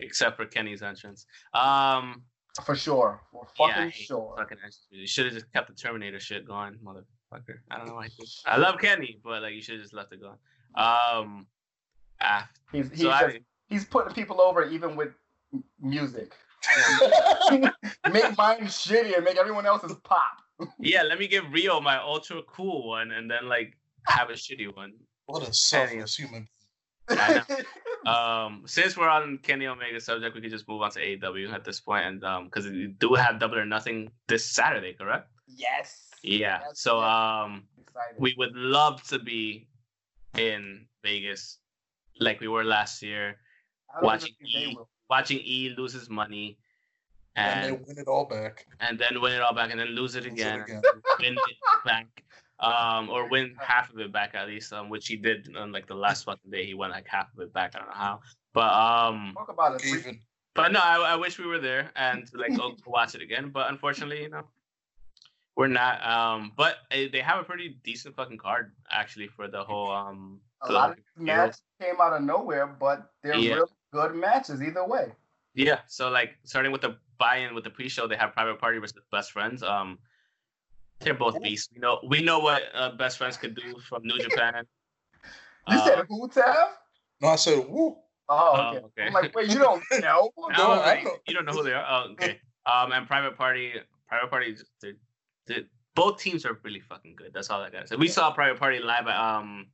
[0.00, 1.26] Except for Kenny's entrance.
[1.52, 2.22] Um,
[2.64, 4.34] for sure, for fucking yeah, sure.
[4.38, 4.86] Fucking entrance.
[4.90, 7.58] You should have just kept the Terminator shit going, motherfucker.
[7.70, 8.08] I don't know why.
[8.46, 10.38] I love Kenny, but like you should have just left it going.
[10.76, 11.46] Um,
[12.20, 15.10] Ah, he's he's, so just, I, he's putting people over even with
[15.80, 16.34] music.
[18.10, 20.38] make mine shitty and make everyone else's pop.
[20.78, 23.76] Yeah, let me give Rio my ultra cool one and then like
[24.06, 24.92] have a shitty one.
[25.26, 26.48] What a selfless human.
[28.06, 31.64] um, since we're on Kenny Omega subject, we could just move on to AEW at
[31.64, 35.28] this point, and um, because we do have Double or Nothing this Saturday, correct?
[35.46, 36.08] Yes.
[36.22, 36.60] Yeah.
[36.66, 37.64] Yes, so um,
[38.18, 39.68] we would love to be
[40.36, 41.58] in Vegas
[42.20, 43.36] like we were last year,
[44.02, 44.76] watching E,
[45.10, 46.58] watching E lose his money,
[47.36, 50.14] and, and, win it all back, and then win it all back, and then lose
[50.14, 50.82] it again, it again.
[51.20, 52.24] win it back,
[52.60, 55.86] um, or win half of it back at least, um, which he did on like
[55.86, 56.64] the last fucking day.
[56.64, 57.74] He won like half of it back.
[57.74, 58.20] I don't know how,
[58.52, 59.86] but um, talk about it.
[59.86, 60.20] Even.
[60.54, 63.50] But no, I, I wish we were there and like go watch it again.
[63.50, 64.44] But unfortunately, you know,
[65.56, 66.06] we're not.
[66.06, 70.40] Um, but uh, they have a pretty decent fucking card actually for the whole um
[70.62, 73.54] a lot of matches came out of nowhere, but they're yeah.
[73.54, 75.12] really good matches either way.
[75.54, 75.80] Yeah.
[75.86, 79.32] So like starting with the buy-in with the pre-show, they have Private Party versus Best
[79.32, 79.62] Friends.
[79.62, 79.98] Um,
[81.00, 81.68] they're both beasts.
[81.72, 84.64] We know we know what uh, Best Friends could do from New Japan.
[85.68, 86.68] you uh, said who, Tav?
[87.20, 87.96] No, I said woo.
[88.28, 88.80] Oh, okay.
[88.82, 89.06] Oh, okay.
[89.06, 90.30] I'm like, wait, you don't know?
[90.56, 91.84] no, like, you don't know who they are.
[91.86, 92.40] Oh, okay.
[92.64, 93.74] Um, and Private Party,
[94.08, 94.94] Private Party, they're,
[95.46, 97.32] they're, both teams are really fucking good.
[97.34, 97.96] That's all I gotta say.
[97.96, 99.66] We saw Private Party live at um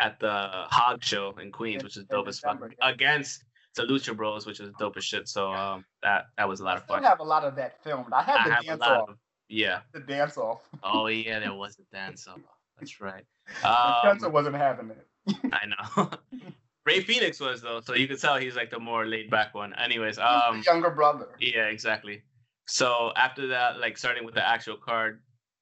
[0.00, 0.30] at the
[0.70, 3.44] Hog Show in Queens, which is dope as fuck, against
[3.78, 5.28] the Lucha Bros, which was dope as shit.
[5.28, 7.04] So um, that that was a lot of fun.
[7.04, 8.12] I have a lot of that filmed.
[8.12, 9.08] I have the have dance off.
[9.08, 9.16] Of,
[9.48, 9.80] yeah.
[9.92, 10.60] The dance off.
[10.82, 12.40] oh yeah, there was a dance off.
[12.78, 13.24] That's right.
[13.64, 15.06] Um, Penta wasn't having it.
[15.52, 16.10] I know.
[16.86, 19.74] Rey Fenix was though, so you could tell he's like the more laid back one.
[19.74, 21.28] Anyways, um, younger brother.
[21.38, 22.22] Yeah, exactly.
[22.66, 25.20] So after that, like starting with the actual card,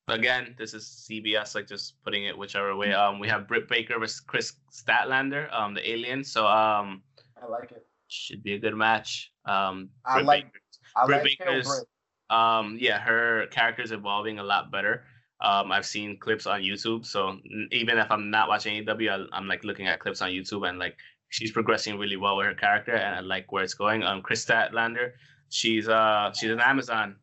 [0.09, 2.93] again, this is CBS, like just putting it whichever way.
[2.93, 6.23] Um, we have Britt Baker versus Kris Statlander, um, the alien.
[6.23, 7.03] So um,
[7.43, 7.87] I like it.
[8.09, 9.33] Should be a good match.
[9.47, 10.45] Um, I Britt like.
[10.45, 10.61] Baker,
[10.97, 11.85] I Britt like Baker's,
[12.31, 15.05] um, yeah, her character's evolving a lot better.
[15.41, 17.39] Um, I've seen clips on YouTube, so
[17.71, 20.79] even if I'm not watching AEW, I, am like looking at clips on YouTube, and
[20.79, 20.97] like
[21.29, 24.03] she's progressing really well with her character, and I like where it's going.
[24.03, 25.13] Um, Kris Statlander,
[25.51, 27.17] she's uh she's an Amazon,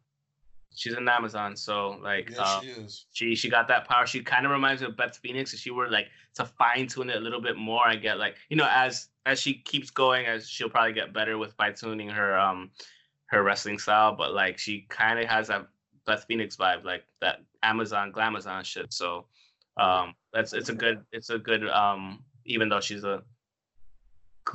[0.76, 3.06] she's an Amazon, so like uh, she is.
[3.14, 4.06] She she got that power.
[4.06, 5.54] She kind of reminds me of Beth Phoenix.
[5.54, 8.36] If she were like to fine tune it a little bit more, I get like
[8.50, 12.10] you know as as she keeps going, as she'll probably get better with fine tuning
[12.10, 12.72] her um
[13.28, 15.68] her wrestling style, but like she kind of has that
[16.06, 18.92] Beth Phoenix vibe, like that Amazon Glamazon shit.
[18.94, 19.26] So
[19.78, 23.24] um that's it's a good it's a good um even though she's a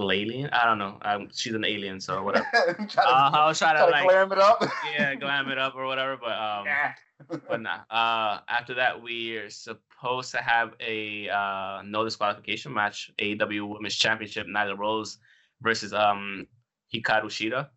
[0.00, 0.50] alien.
[0.50, 0.98] I don't know.
[1.02, 2.46] Um, she's an alien, so whatever.
[2.88, 4.64] to, uh, I was trying to, like glam it up.
[4.92, 6.16] yeah, glam it up or whatever.
[6.16, 7.80] But um, but nah.
[7.90, 13.10] Uh, after that, we're supposed to have a uh no disqualification match.
[13.18, 14.46] AEW Women's Championship.
[14.46, 15.18] Nyla Rose
[15.60, 16.46] versus um
[16.92, 17.68] Hikaru Shida.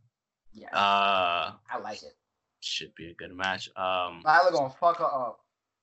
[0.54, 0.68] Yeah.
[0.68, 2.16] Uh, I like it.
[2.60, 3.70] Should be a good match.
[3.76, 5.40] Um, Nyla gonna fuck her up.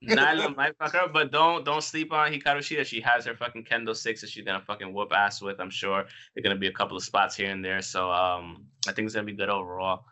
[0.07, 2.85] Nyla might fuck her, but don't don't sleep on Hikaru Shida.
[2.85, 5.59] She has her fucking kendo six that she's gonna fucking whoop ass with.
[5.61, 7.83] I'm sure there're gonna be a couple of spots here and there.
[7.83, 10.05] So um, I think it's gonna be good overall.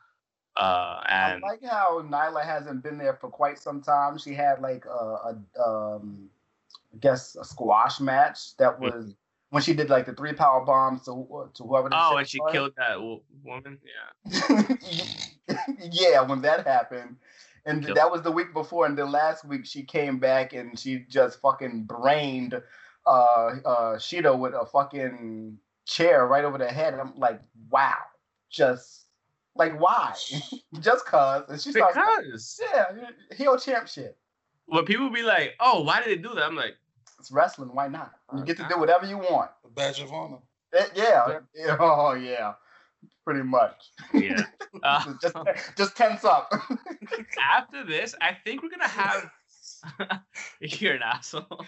[0.57, 4.19] Uh, and I like how Nyla hasn't been there for quite some time.
[4.19, 4.91] She had like a,
[5.59, 6.31] a um,
[6.93, 9.11] I guess a squash match that was mm-hmm.
[9.51, 11.91] when she did like the three power bombs to to whoever.
[11.93, 12.53] Oh, and she was.
[12.53, 13.79] killed that w- woman.
[13.85, 14.77] Yeah.
[15.93, 17.17] yeah, when that happened,
[17.67, 17.97] and yep.
[17.97, 21.41] that was the week before, and then last week she came back and she just
[21.41, 22.55] fucking brained
[23.07, 26.95] uh uh Shida with a fucking chair right over the head.
[26.95, 27.97] And I'm like, wow,
[28.51, 29.07] just
[29.57, 30.15] like why?
[30.81, 31.45] just cause.
[31.49, 32.85] And she starts because yeah,
[33.37, 34.17] heel champ shit.
[34.67, 36.45] When people be like, oh, why did they do that?
[36.45, 36.77] I'm like,
[37.19, 37.71] it's wrestling.
[37.75, 38.13] Why not?
[38.37, 39.51] You get to do whatever you want.
[39.65, 40.39] A badge of honor.
[40.73, 41.39] It, eh, yeah.
[41.55, 41.77] yeah.
[41.81, 42.55] Oh yeah
[43.27, 43.91] pretty much.
[44.15, 44.43] Yeah.
[44.83, 45.35] Uh, just,
[45.79, 46.53] just tense up.
[47.43, 49.31] after this, I think we're gonna have.
[50.61, 51.65] You're an asshole.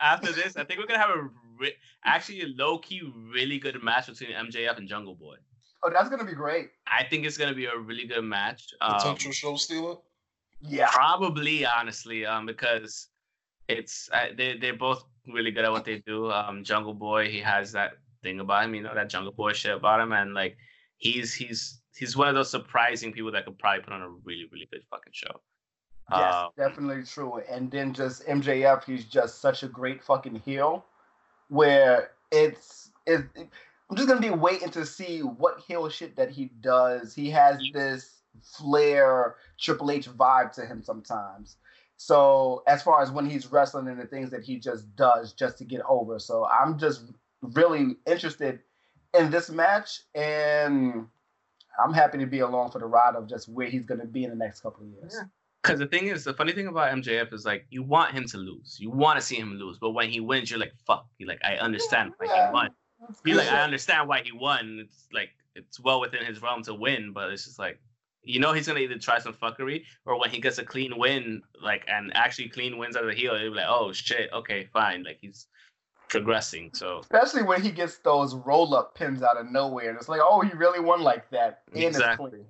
[0.00, 1.28] after this, I think we're gonna have a
[1.60, 5.34] re- actually a low key really good match between MJF and Jungle Boy.
[5.82, 6.70] Oh, that's gonna be great.
[6.86, 8.72] I think it's gonna be a really good match.
[8.80, 9.96] Potential um, show stealer.
[10.62, 13.08] Yeah, probably honestly, um, because
[13.68, 16.32] it's uh, they they're both really good at what they do.
[16.32, 19.74] Um, Jungle Boy, he has that thing about him, you know, that Jungle Boy shit
[19.74, 20.56] about him, and like
[20.98, 24.48] he's he's he's one of those surprising people that could probably put on a really
[24.52, 25.40] really good fucking show.
[26.10, 27.40] Yes, um, definitely true.
[27.50, 30.84] And then just MJF, he's just such a great fucking heel,
[31.48, 36.50] where it's it, I'm just gonna be waiting to see what heel shit that he
[36.60, 37.14] does.
[37.14, 41.56] He has this flair Triple H vibe to him sometimes.
[41.96, 45.58] So as far as when he's wrestling and the things that he just does just
[45.58, 46.18] to get over.
[46.18, 47.04] So I'm just
[47.42, 48.60] really interested
[49.18, 51.06] in this match, and
[51.82, 54.24] I'm happy to be along for the ride of just where he's going to be
[54.24, 55.14] in the next couple of years.
[55.16, 55.26] Yeah.
[55.62, 58.36] Because the thing is, the funny thing about MJF is like you want him to
[58.36, 61.26] lose, you want to see him lose, but when he wins, you're like, "Fuck!" You
[61.26, 62.70] like, I understand why he won.
[63.24, 64.80] You like, I understand why he won.
[64.82, 67.78] It's like it's well within his realm to win, but it's just like
[68.24, 71.42] you know he's gonna either try some fuckery or when he gets a clean win,
[71.62, 74.68] like and actually clean wins out of the heel, he'll be like, "Oh shit, okay,
[74.72, 75.46] fine." Like he's
[76.12, 76.70] progressing.
[76.74, 80.20] So especially when he gets those roll up pins out of nowhere, and it's like,
[80.22, 81.62] oh, he really won like that.
[81.72, 82.40] Exactly.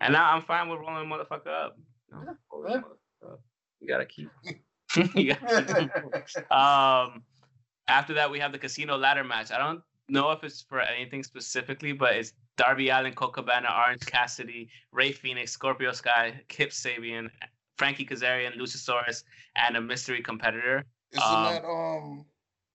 [0.00, 1.76] And now I'm fine with rolling motherfucker up.
[2.68, 2.80] yeah.
[3.80, 4.30] You gotta keep.
[5.14, 5.90] you gotta
[6.34, 7.22] keep um,
[7.88, 9.50] after that, we have the casino ladder match.
[9.50, 14.06] I don't know if it's for anything specifically, but it's Darby Allin, Colt Cabana, Orange
[14.06, 17.28] Cassidy, Rey Fenix, Scorpio Sky, Kip Sabian,
[17.76, 19.24] Frankie Kazarian, Luchasaurus,
[19.56, 20.84] and a mystery competitor.
[21.12, 22.24] Isn't um, that um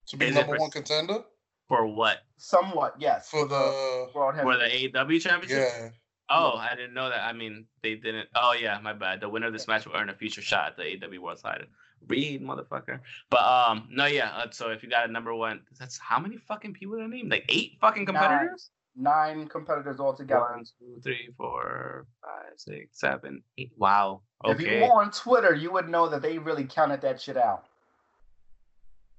[0.08, 1.20] to be Is number one contender?
[1.68, 2.20] For what?
[2.38, 3.30] Somewhat, yes.
[3.30, 5.70] For the for the AEW championship.
[5.74, 5.90] Yeah.
[6.30, 7.22] Oh, I didn't know that.
[7.22, 8.30] I mean, they didn't.
[8.36, 9.22] Oh yeah, my bad.
[9.22, 11.68] The winner of this match will earn a future shot at the AEW World Title.
[12.08, 13.00] Read, motherfucker.
[13.30, 14.32] But um, no, yeah.
[14.32, 17.30] Uh, so if you got a number one, that's how many fucking people are named?
[17.30, 18.72] Like eight fucking competitors.
[18.96, 20.42] Nine, Nine competitors altogether.
[20.42, 23.72] One, two, three, four, five, six, seven, eight.
[23.78, 24.22] Wow.
[24.44, 24.54] Okay.
[24.54, 27.66] If you were on Twitter, you would know that they really counted that shit out.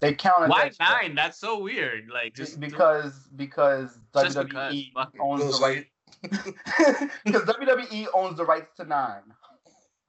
[0.03, 0.51] They counted.
[0.51, 1.05] Why that nine?
[1.05, 1.17] Stuff.
[1.17, 2.11] That's so weird.
[2.13, 5.87] Like just because because just WWE because, owns the right.
[7.25, 9.23] because WWE owns the rights to nine.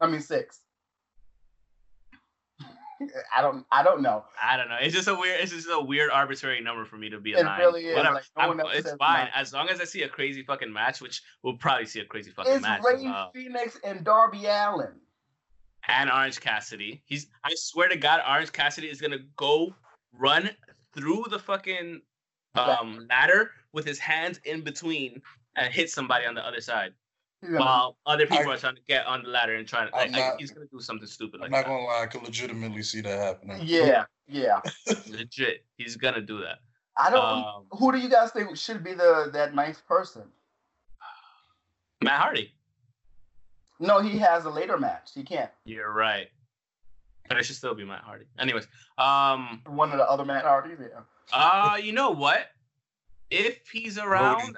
[0.02, 0.62] I mean six.
[3.36, 3.68] I don't.
[3.72, 4.26] I don't know.
[4.41, 4.78] I don't know.
[4.82, 5.39] It's just a weird.
[5.41, 7.60] It's just a weird arbitrary number for me to be a it nine.
[7.60, 7.96] Really is.
[7.96, 8.22] Whatever.
[8.36, 9.30] Like, no it's fine nine.
[9.36, 12.32] as long as I see a crazy fucking match, which we'll probably see a crazy
[12.32, 12.82] fucking it's match.
[12.84, 14.94] Rey uh, Fenix and Darby Allin.
[15.88, 17.04] And Orange Cassidy.
[17.06, 17.28] He's.
[17.44, 19.76] I swear to God, Orange Cassidy is gonna go
[20.18, 20.49] run
[20.93, 22.01] through the fucking
[22.55, 25.22] um, ladder with his hands in between
[25.55, 26.93] and hit somebody on the other side.
[27.41, 27.59] Yeah.
[27.59, 30.11] While other people I, are trying to get on the ladder and trying to, like,
[30.11, 33.01] not, he's gonna do something stupid like I'm not gonna lie, I can legitimately see
[33.01, 33.59] that happening.
[33.61, 34.61] Yeah, yeah.
[35.09, 36.59] Legit, he's gonna do that.
[36.97, 37.26] I don't.
[37.26, 40.24] Um, who do you guys think should be the that ninth person?
[42.01, 42.53] Matt Hardy.
[43.80, 45.11] No, he has a later match.
[45.14, 45.51] He can't.
[45.66, 46.28] You're right.
[47.30, 48.26] But it should still be Matt Hardy.
[48.38, 48.68] Anyways,
[48.98, 50.78] um, one of the other Matt Hardys.
[50.80, 51.02] Yeah.
[51.32, 52.48] Uh, you know what?
[53.30, 54.58] If he's around,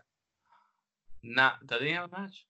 [1.24, 2.46] not does he have a match?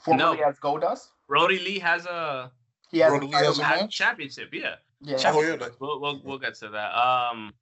[0.00, 0.42] Formerly no.
[0.44, 1.08] as Goldust.
[1.28, 2.50] Brodie Lee has a.
[2.90, 3.90] He has Brodie a, has a match?
[3.90, 4.48] championship.
[4.52, 4.76] Yeah.
[5.00, 5.16] Yeah.
[5.16, 5.60] Championship.
[5.60, 5.72] Oh, yeah.
[5.78, 6.96] We'll, we'll we'll get to that.
[6.96, 7.52] Um.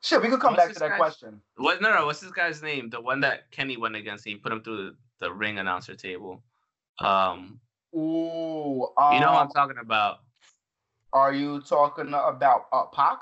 [0.00, 1.40] Sure, we could come back to that question.
[1.56, 1.82] What?
[1.82, 2.06] No, no.
[2.06, 2.88] What's this guy's name?
[2.88, 4.24] The one that Kenny went against.
[4.24, 6.42] He put him through the, the ring announcer table.
[6.98, 7.60] Um.
[7.94, 8.88] Ooh.
[8.96, 10.18] Um, you know what I'm um, talking about.
[11.12, 13.20] Are you talking about uh, Pac?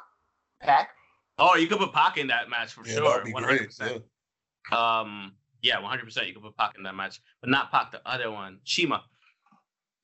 [0.60, 0.90] Pac?
[1.38, 3.24] Oh, you could put Pac in that match for yeah, sure.
[3.30, 4.02] One hundred percent.
[4.72, 6.26] Um, yeah, one hundred percent.
[6.26, 7.92] You could put Pac in that match, but not Pac.
[7.92, 9.04] The other one, Shima.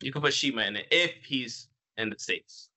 [0.03, 2.69] You could put Shima in it if he's in the states.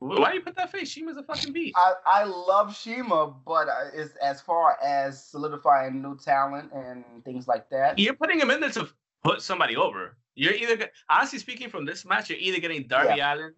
[0.00, 0.88] Why do you put that face?
[0.88, 1.74] Shima's a fucking beast.
[1.76, 7.68] I, I love Shima, but it's, as far as solidifying new talent and things like
[7.70, 8.88] that, you're putting him in there to
[9.24, 10.16] put somebody over.
[10.38, 13.34] You're either honestly speaking from this match, you're either getting Darby yeah.
[13.34, 13.54] Allin,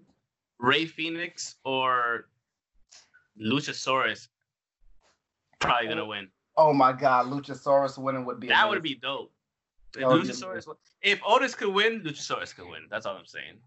[0.58, 2.28] Rey Fenix, or
[3.38, 4.28] Luchasaurus.
[5.58, 6.28] Probably gonna win.
[6.56, 8.70] Oh my god, Luchasaurus winning would be that amazing.
[8.70, 9.30] would be dope.
[9.94, 10.66] If Luchasaurus,
[11.02, 12.86] if Otis could win, Luchasaurus could win.
[12.90, 13.58] That's all I'm saying.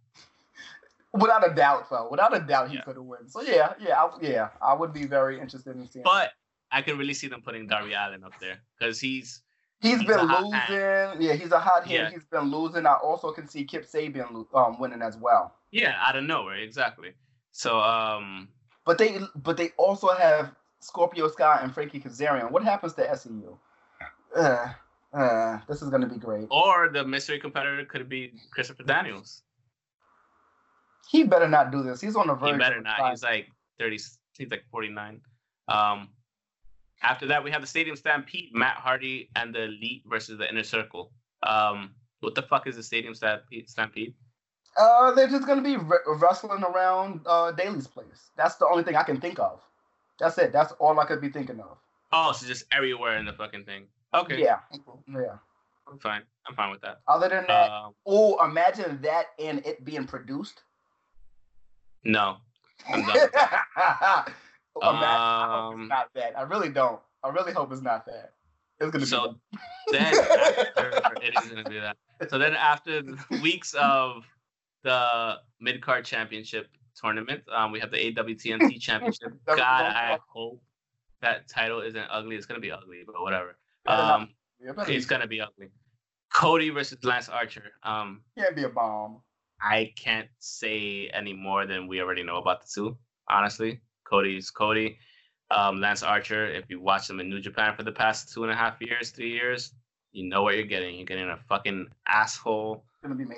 [1.14, 2.08] Without a doubt, though.
[2.10, 2.82] Without a doubt, he yeah.
[2.82, 3.30] could have won.
[3.30, 4.50] So yeah, yeah, I, yeah.
[4.60, 6.04] I would be very interested in seeing.
[6.04, 6.32] But
[6.72, 9.43] I can really see them putting Darby Allin up there because he's
[9.84, 11.22] He's, he's been losing.
[11.22, 11.92] Yeah, he's a hot hand.
[11.92, 12.10] Yeah.
[12.10, 12.86] He's been losing.
[12.86, 15.54] I also can see Kip Sabian um, winning as well.
[15.72, 17.10] Yeah, out of nowhere, exactly.
[17.52, 18.48] So, um,
[18.86, 22.50] but they but they also have Scorpio Sky and Frankie Kazarian.
[22.50, 23.58] What happens to SCU?
[24.34, 24.68] Uh,
[25.14, 26.48] uh, this is gonna be great.
[26.50, 29.42] Or the mystery competitor could be Christopher Daniels.
[31.10, 32.00] He better not do this.
[32.00, 32.54] He's on the verge.
[32.54, 33.10] He better not.
[33.10, 34.00] He's like thirty.
[34.38, 35.20] He's like forty nine.
[35.68, 36.08] Um,
[37.04, 40.64] after that, we have the Stadium Stampede, Matt Hardy and the Elite versus the Inner
[40.64, 41.12] Circle.
[41.44, 41.92] Um,
[42.22, 44.14] what the fuck is the Stadium Stampede?
[44.76, 45.78] Uh, they're just gonna be
[46.08, 48.32] wrestling around uh, Daily's place.
[48.36, 49.62] That's the only thing I can think of.
[50.20, 50.52] That's it.
[50.52, 51.78] That's all I could be thinking of.
[52.12, 53.86] Oh, so just everywhere in the fucking thing.
[54.14, 54.42] Okay.
[54.42, 54.60] Yeah.
[55.08, 55.38] Yeah.
[55.92, 56.22] I'm fine.
[56.48, 57.00] I'm fine with that.
[57.08, 60.62] Other than that, um, oh, imagine that and it being produced.
[62.04, 62.38] No.
[62.88, 63.30] I'm done.
[64.82, 66.38] I hope it's um, not that.
[66.38, 67.00] I really don't.
[67.24, 68.34] I really hope it's not that.
[68.80, 69.60] It's gonna so be.
[69.92, 71.98] then after, it is gonna be that.
[72.30, 73.02] So then after
[73.42, 74.24] weeks of
[74.84, 79.34] the mid card championship tournament, um, we have the AWTNT championship.
[79.46, 80.62] God, I hope
[81.22, 82.36] that title isn't ugly.
[82.36, 83.58] It's gonna be ugly, but whatever.
[83.86, 84.30] Um,
[84.88, 85.70] it's gonna be ugly.
[86.34, 87.74] Cody versus Lance Archer.
[87.84, 89.22] Um, can't be a bomb.
[89.62, 92.98] I can't say any more than we already know about the two.
[93.30, 93.80] Honestly,
[94.14, 95.00] Cody's Cody.
[95.50, 98.52] Um, Lance Archer, if you watch him in New Japan for the past two and
[98.52, 99.74] a half years, three years,
[100.12, 100.96] you know what you're getting.
[100.96, 102.84] You're getting a fucking asshole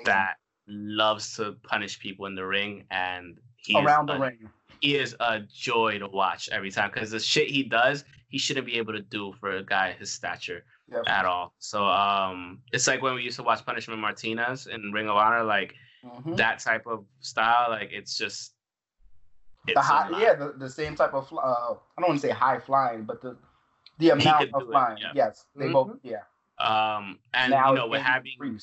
[0.04, 0.34] that
[0.68, 4.50] loves to punish people in the ring, and he around the a, ring.
[4.82, 8.66] He is a joy to watch every time because the shit he does, he shouldn't
[8.66, 10.62] be able to do for a guy his stature
[11.06, 11.54] at all.
[11.58, 15.42] So um, it's like when we used to watch Punishment Martinez in Ring of Honor,
[15.42, 15.74] like
[16.04, 16.34] mm-hmm.
[16.34, 17.70] that type of style.
[17.70, 18.55] Like it's just
[19.74, 22.58] the high, yeah, the, the same type of uh, I don't want to say high
[22.58, 23.36] flying, but the
[23.98, 24.98] the amount of flying.
[24.98, 25.12] It, yeah.
[25.14, 25.72] Yes, they mm-hmm.
[25.72, 25.96] both.
[26.02, 26.22] Yeah.
[26.58, 28.60] Um, and now you know we're having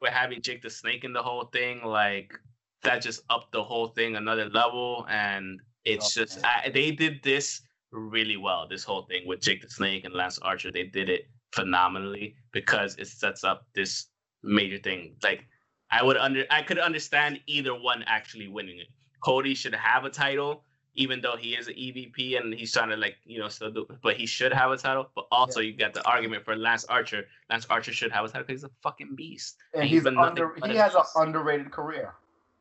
[0.00, 2.38] we're having Jake the Snake in the whole thing, like
[2.82, 6.24] that just upped the whole thing another level, and it's okay.
[6.24, 8.66] just I, they did this really well.
[8.68, 12.96] This whole thing with Jake the Snake and Lance Archer, they did it phenomenally because
[12.96, 14.06] it sets up this
[14.42, 15.16] major thing.
[15.22, 15.44] Like
[15.90, 18.88] I would under I could understand either one actually winning it
[19.20, 20.62] Cody should have a title,
[20.94, 23.86] even though he is an EVP and he's trying to like you know still do,
[24.02, 25.08] but he should have a title.
[25.14, 25.70] But also yeah.
[25.70, 27.24] you got the argument for Lance Archer.
[27.48, 29.56] Lance Archer should have a title because he's a fucking beast.
[29.72, 32.14] And, and he's, he's under, he has an underrated career.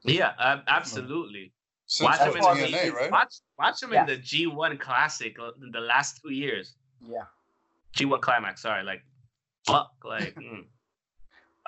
[0.03, 1.51] Yeah, uh, absolutely.
[2.01, 3.12] watch him, in the, DNA, right?
[3.12, 6.76] watch, watch him in the G1 Classic in the last two years.
[7.05, 7.24] Yeah.
[7.97, 9.01] G1 Climax, sorry, like
[9.66, 10.36] fuck, like.
[10.36, 10.66] mm.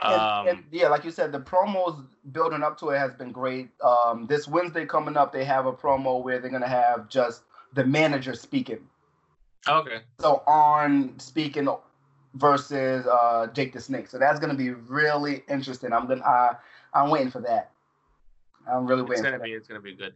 [0.02, 3.32] Um, and, and, yeah, like you said, the promos building up to it has been
[3.32, 3.70] great.
[3.82, 7.44] Um, this Wednesday coming up, they have a promo where they're gonna have just
[7.74, 8.80] the manager speaking.
[9.68, 10.00] Okay.
[10.20, 11.68] So on speaking
[12.34, 14.08] versus uh, Jake the Snake.
[14.08, 15.94] So that's gonna be really interesting.
[15.94, 16.56] I'm gonna uh,
[16.94, 17.72] I'm waiting for that.
[18.68, 19.14] I'm really waiting.
[19.14, 19.58] It's gonna be that.
[19.58, 20.14] it's gonna be good.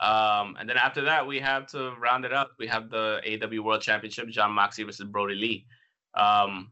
[0.00, 2.52] Um, and then after that, we have to round it up.
[2.58, 5.66] We have the AW World Championship, Jon Moxley versus Brodie Lee.
[6.14, 6.70] Um,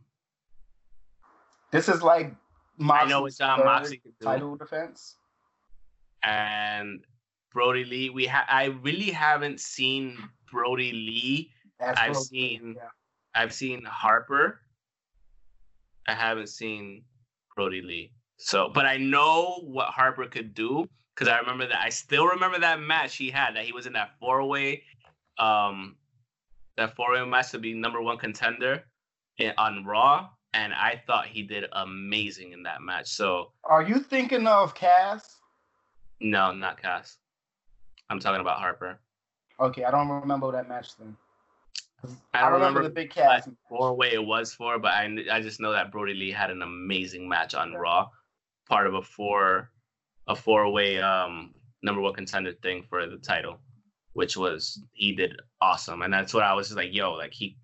[1.71, 2.35] this is like
[2.79, 4.03] Moxley's I know it's Jon Moxley.
[4.23, 5.17] Title defense.
[6.23, 7.05] And
[7.53, 10.19] Brodie Lee, we ha- I really haven't seen
[10.51, 11.51] Brodie Lee.
[11.79, 12.89] That's I've Brodie, seen yeah.
[13.35, 14.61] I've seen Harper.
[16.07, 17.03] I haven't seen
[17.55, 18.13] Brodie Lee.
[18.37, 21.81] So, but I know what Harper could do because I remember that.
[21.81, 24.83] I still remember that match he had that he was in that four way,
[25.39, 25.97] um,
[26.77, 28.85] that four way match to be number one contender
[29.39, 33.09] in, on Raw, and I thought he did amazing in that match.
[33.09, 35.37] So, are you thinking of Cass?
[36.21, 37.19] No, not Cass.
[38.09, 38.99] I'm talking about Harper.
[39.61, 41.17] Okay, I don't remember that match then.
[42.33, 45.41] I, I remember, remember, the big Cass four way it was for, but I I
[45.41, 48.09] just know that Brodie Lee had an amazing match on Raw,
[48.69, 49.71] part of a four
[50.29, 53.59] a four way um number one contender thing for the title,
[54.13, 57.57] which was he did awesome, and that's what I was just like, yo, like he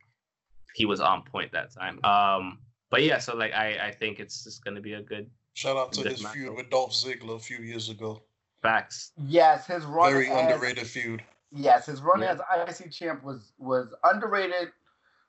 [0.75, 2.03] he was on point that time.
[2.05, 2.59] Um,
[2.91, 5.31] but yeah, so like I I think it's just gonna be a good.
[5.55, 8.23] Shout out to his feud with Dolph Ziggler a few years ago.
[8.63, 9.13] Facts.
[9.17, 10.13] Yes, his run.
[10.13, 11.23] Very as, underrated feud.
[11.53, 12.37] Yes, his run yeah.
[12.57, 14.71] as IC champ was was underrated,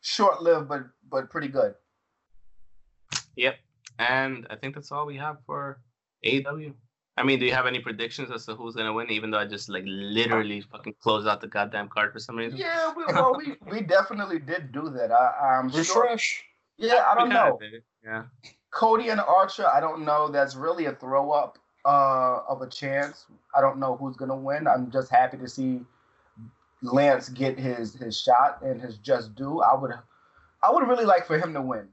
[0.02, 1.76] short lived, but but pretty good.
[3.36, 3.56] Yep,
[4.00, 5.80] and I think that's all we have for
[6.26, 6.74] AEW.
[7.18, 9.10] I mean, do you have any predictions as to who's gonna win?
[9.12, 12.58] Even though I just like literally fucking closed out the goddamn card for some reason.
[12.58, 15.12] Yeah, we, well, we, we definitely did do that.
[15.12, 16.22] I, I'm refresh.
[16.22, 16.51] Sure.
[16.82, 17.60] Yeah, I don't know.
[18.04, 18.24] Yeah.
[18.72, 20.30] Cody and Archer, I don't know.
[20.30, 23.26] That's really a throw up uh, of a chance.
[23.56, 24.68] I don't know who's gonna win.
[24.68, 25.82] I'm just happy to see
[26.82, 29.62] Lance get his his shot and his just due.
[29.62, 29.92] I would
[30.64, 31.88] I would really like for him to win.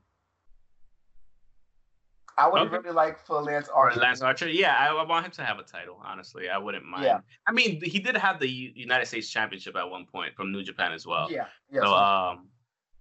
[2.38, 2.76] I would okay.
[2.76, 3.98] really like for Lance Archer.
[3.98, 6.00] Lance Archer, yeah, I, I, want him to have a title.
[6.04, 7.02] Honestly, I wouldn't mind.
[7.02, 7.18] Yeah.
[7.48, 10.92] I mean, he did have the United States Championship at one point from New Japan
[10.92, 11.26] as well.
[11.32, 11.46] Yeah.
[11.72, 11.80] Yeah.
[11.80, 12.46] So, um,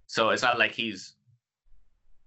[0.08, 1.14] so it's not like he's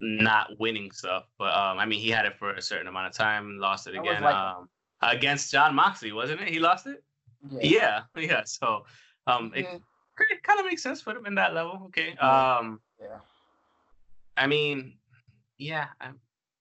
[0.02, 3.14] not winning stuff, but um, I mean, he had it for a certain amount of
[3.14, 4.22] time, lost it again.
[4.22, 4.70] Like, um,
[5.02, 6.49] against Jon Moxley, wasn't it?
[6.49, 7.04] He lost it.
[7.49, 7.60] Yeah.
[7.64, 8.02] Yeah.
[8.22, 8.41] yeah.
[8.45, 8.86] So,
[9.28, 9.58] um, mm-hmm.
[9.58, 9.82] it,
[10.30, 11.84] it kind of makes sense for him in that level.
[11.86, 12.16] Okay.
[12.18, 12.80] Um.
[12.99, 13.18] Yeah.
[14.38, 14.93] I mean,
[15.58, 15.88] yeah.
[15.99, 16.10] I,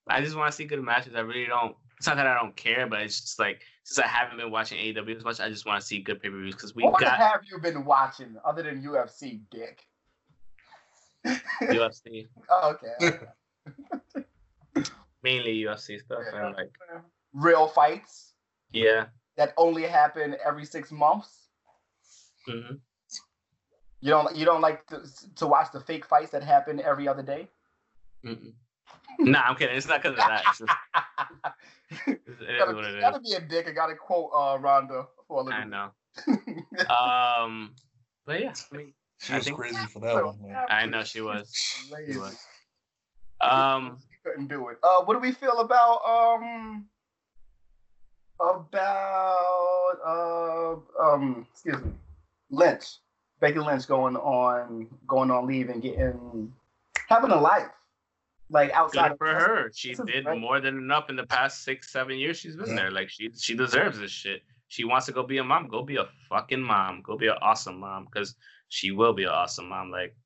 [0.09, 1.15] I just want to see good matches.
[1.15, 1.77] I really don't.
[1.97, 4.79] It's not that I don't care, but it's just like since I haven't been watching
[4.79, 7.01] AEW as much, I just want to see good pay per views because we what
[7.01, 7.19] got.
[7.19, 9.85] have you been watching other than UFC, Dick?
[11.63, 12.29] UFC.
[12.49, 13.19] oh, okay.
[15.23, 16.47] Mainly UFC stuff yeah.
[16.47, 16.73] and like
[17.33, 18.35] real fights.
[18.73, 19.07] Yeah.
[19.37, 21.49] That only happen every six months.
[22.49, 22.75] Mm-hmm.
[24.03, 25.03] You don't you don't like to,
[25.37, 27.49] to watch the fake fights that happen every other day.
[28.25, 28.53] Mm-mm
[29.21, 29.77] nah, I'm kidding.
[29.77, 30.45] It's not because of that.
[30.49, 30.73] It's just,
[32.07, 33.69] it gotta, what it gotta be a dick.
[33.69, 35.61] I gotta quote uh, Ronda for a little.
[35.61, 35.91] I know.
[36.89, 37.75] um,
[38.27, 40.41] but yeah, I mean, she was crazy for that one.
[40.43, 40.67] Man.
[40.69, 41.53] I know she was.
[41.55, 42.37] She was.
[43.41, 44.79] Um, couldn't do it.
[44.83, 46.87] Uh, what do we feel about um
[48.39, 51.93] about uh um excuse me
[52.51, 52.85] Lynch,
[53.41, 56.53] Becky Lynch going on going on leave and getting
[57.09, 57.69] having a life
[58.51, 59.71] like outside Good for her.
[59.75, 60.39] She did right?
[60.39, 62.77] more than enough in the past six, seven years she's been yeah.
[62.77, 62.91] there.
[62.91, 64.43] Like she she deserves this shit.
[64.69, 65.69] She wants to go be a mom.
[65.69, 67.03] Go be a fucking mom.
[67.03, 68.35] Go be an awesome mom because
[68.71, 69.91] she will be an awesome mom.
[69.91, 70.17] Like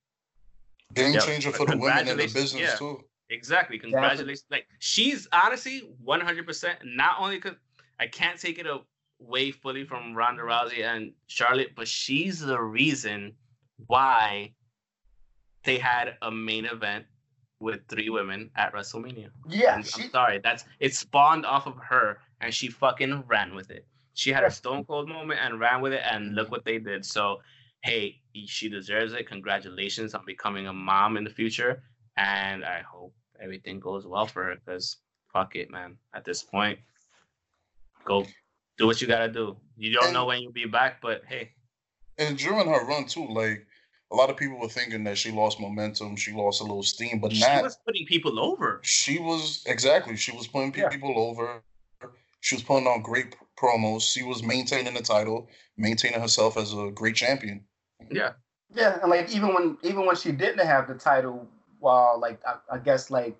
[0.94, 3.00] game changer for the women in the business yeah, too.
[3.30, 3.78] Exactly.
[3.80, 4.44] Congratulations.
[4.50, 6.78] Like she's honestly one hundred percent.
[6.84, 7.56] Not only because
[7.98, 13.32] I can't take it away fully from Ronda Rousey and Charlotte, but she's the reason
[13.86, 14.52] why
[15.64, 17.06] they had a main event
[17.60, 19.30] with three women at WrestleMania.
[19.48, 20.02] Yeah, she...
[20.02, 20.40] I'm sorry.
[20.44, 23.86] That's it spawned off of her, and she fucking ran with it.
[24.12, 27.04] She had a Stone Cold moment and ran with it, and look what they did.
[27.06, 27.40] So,
[27.82, 29.28] hey, she deserves it.
[29.28, 31.82] Congratulations on becoming a mom in the future,
[32.16, 34.56] and I hope everything goes well for her.
[34.56, 34.96] Because
[35.32, 35.96] fuck it, man.
[36.14, 36.78] At this point,
[38.04, 38.26] go
[38.78, 39.56] do what you gotta do.
[39.76, 41.52] You don't and, know when you'll be back, but hey.
[42.18, 43.66] And during her run too, like
[44.12, 47.20] a lot of people were thinking that she lost momentum, she lost a little steam,
[47.20, 47.58] but she not.
[47.58, 48.80] She was putting people over.
[48.82, 50.16] She was exactly.
[50.16, 50.88] She was putting yeah.
[50.88, 51.62] people over.
[52.40, 54.02] She was putting on great promos.
[54.02, 57.64] She was maintaining the title, maintaining herself as a great champion.
[58.10, 58.32] Yeah.
[58.74, 61.46] Yeah, and like even when even when she didn't have the title,
[61.78, 63.36] while like I, I guess like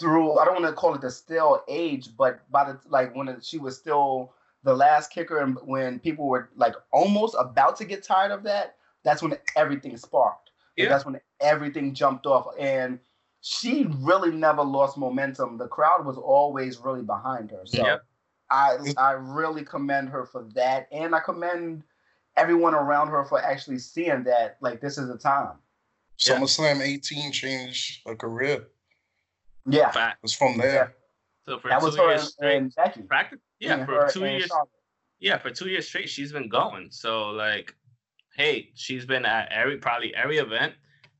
[0.00, 3.28] through I don't want to call it the stale age, but by the like when
[3.28, 4.32] it, she was still
[4.64, 8.76] the last kicker and when people were like almost about to get tired of that,
[9.04, 10.50] that's when everything sparked.
[10.76, 10.88] Yeah.
[10.88, 12.46] That's when everything jumped off.
[12.58, 12.98] And
[13.40, 15.58] she really never lost momentum.
[15.58, 17.62] The crowd was always really behind her.
[17.64, 18.04] So yep.
[18.50, 20.88] I I really commend her for that.
[20.92, 21.82] And I commend
[22.36, 25.56] everyone around her for actually seeing that like this is the time.
[26.18, 26.94] SummerSlam yeah.
[26.94, 28.68] 18 changed her career.
[29.66, 29.90] Yeah.
[29.90, 30.18] Fact.
[30.22, 30.74] It's from there.
[30.74, 30.86] Yeah.
[31.46, 34.50] So for that two was years straight, practice, yeah, and for two years,
[35.18, 36.88] yeah, for two years straight, she's been going.
[36.90, 37.74] So like,
[38.36, 40.74] hey, she's been at every probably every event.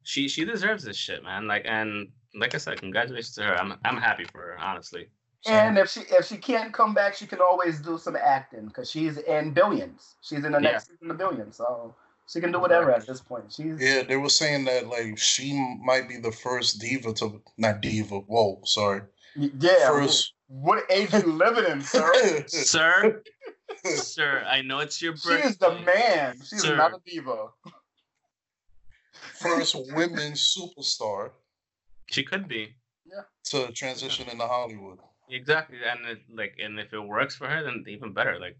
[0.05, 1.49] She she deserves this shit, man.
[1.49, 2.09] Like, and
[2.39, 3.57] like I said, congratulations to her.
[3.57, 5.09] I'm I'm happy for her, honestly.
[5.47, 8.90] And if she if she can't come back, she can always do some acting because
[8.90, 10.14] she's in Billions.
[10.20, 10.95] She's in the next yeah.
[10.95, 11.95] season of Billions, so
[12.28, 13.53] she can do whatever at this point.
[13.53, 14.03] She's yeah.
[14.03, 18.20] They were saying that like she might be the first diva to not diva.
[18.20, 19.03] Whoa, sorry.
[19.34, 19.88] Yeah.
[19.88, 20.34] First.
[20.47, 22.45] What age you living in, sir?
[22.47, 23.22] sir,
[23.84, 24.45] sir.
[24.47, 25.40] I know it's your birthday.
[25.43, 26.36] She is the man.
[26.36, 26.76] She's sir.
[26.76, 27.49] not a diva.
[29.34, 31.30] First women superstar.
[32.11, 32.74] She could be.
[33.07, 33.22] Yeah.
[33.45, 34.99] To transition into Hollywood.
[35.33, 38.39] Exactly, and it, like, and if it works for her, then even better.
[38.39, 38.59] Like,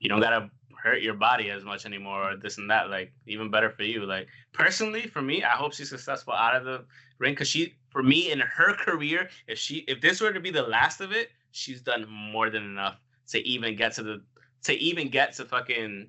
[0.00, 0.50] you don't gotta
[0.82, 2.90] hurt your body as much anymore, or this and that.
[2.90, 4.04] Like, even better for you.
[4.04, 6.84] Like, personally, for me, I hope she's successful out of the
[7.18, 10.50] ring because she, for me, in her career, if she, if this were to be
[10.50, 12.96] the last of it, she's done more than enough
[13.28, 14.22] to even get to the,
[14.64, 16.08] to even get to fucking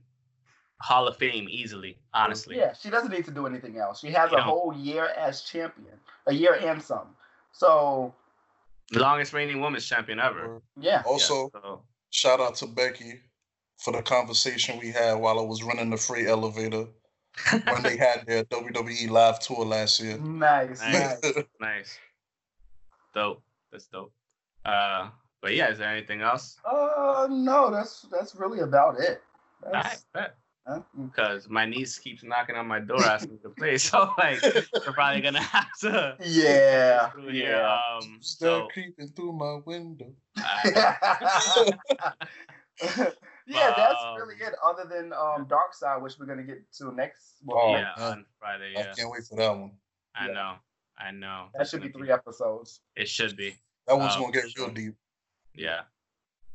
[0.82, 2.00] Hall of Fame easily.
[2.16, 4.00] Honestly, yeah, she doesn't need to do anything else.
[4.00, 7.16] She has you a know, whole year as champion, a year and some.
[7.52, 8.14] So
[8.94, 10.62] longest reigning women's champion ever.
[10.80, 11.04] Yeah.
[11.06, 11.82] Also, yeah, so.
[12.10, 13.20] shout out to Becky
[13.78, 16.88] for the conversation we had while I was running the free elevator
[17.52, 20.18] when they had their WWE live tour last year.
[20.18, 21.22] Nice, nice,
[21.62, 22.00] nice.
[23.14, 23.44] Dope.
[23.72, 24.14] That's dope.
[24.66, 25.10] Uh,
[25.42, 26.58] but yeah, is there anything else?
[26.66, 27.70] Uh, no.
[27.72, 29.22] That's that's really about it.
[29.72, 30.32] That's, All right,
[30.68, 33.78] bet because my niece keeps knocking on my door asking to play.
[33.78, 36.18] So like, we're probably gonna have to.
[36.22, 37.12] Yeah.
[37.32, 37.78] Yeah.
[37.96, 40.12] Um, Start so, creeping through my window.
[40.36, 40.96] yeah,
[43.48, 44.54] that's um, really it.
[44.66, 47.38] Other than um, Dark Side, which we're gonna get to next.
[47.44, 48.74] Well, oh, yeah, on Friday.
[48.74, 48.92] Yeah.
[48.92, 49.72] I can't wait for that one.
[50.16, 50.34] I yeah.
[50.34, 50.54] know.
[50.98, 51.48] I know.
[51.58, 52.82] That should be three episodes.
[52.96, 53.56] It should be.
[53.88, 54.96] That one's um, gonna get real deep.
[55.54, 55.82] Yeah.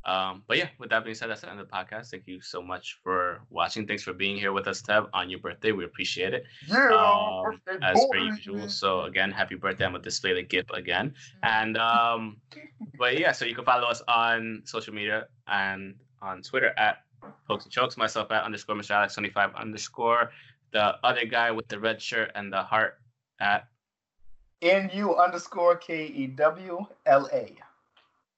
[0.05, 2.11] Um, but yeah, with that being said, that's the end of the podcast.
[2.11, 3.87] Thank you so much for watching.
[3.87, 5.73] Thanks for being here with us, Teb, on your birthday.
[5.73, 6.45] We appreciate it.
[6.67, 8.69] Yeah, um, as per usual.
[8.69, 9.85] So again, happy birthday.
[9.85, 11.15] I'm gonna display the gift again.
[11.43, 12.39] And um,
[12.99, 16.99] but yeah, so you can follow us on social media and on Twitter at
[17.47, 18.91] Pokes and Chokes, myself at underscore Mr.
[18.91, 20.31] Alex 25 underscore,
[20.73, 22.99] the other guy with the red shirt and the heart
[23.41, 23.69] at
[24.63, 27.55] NU underscore K E W L A.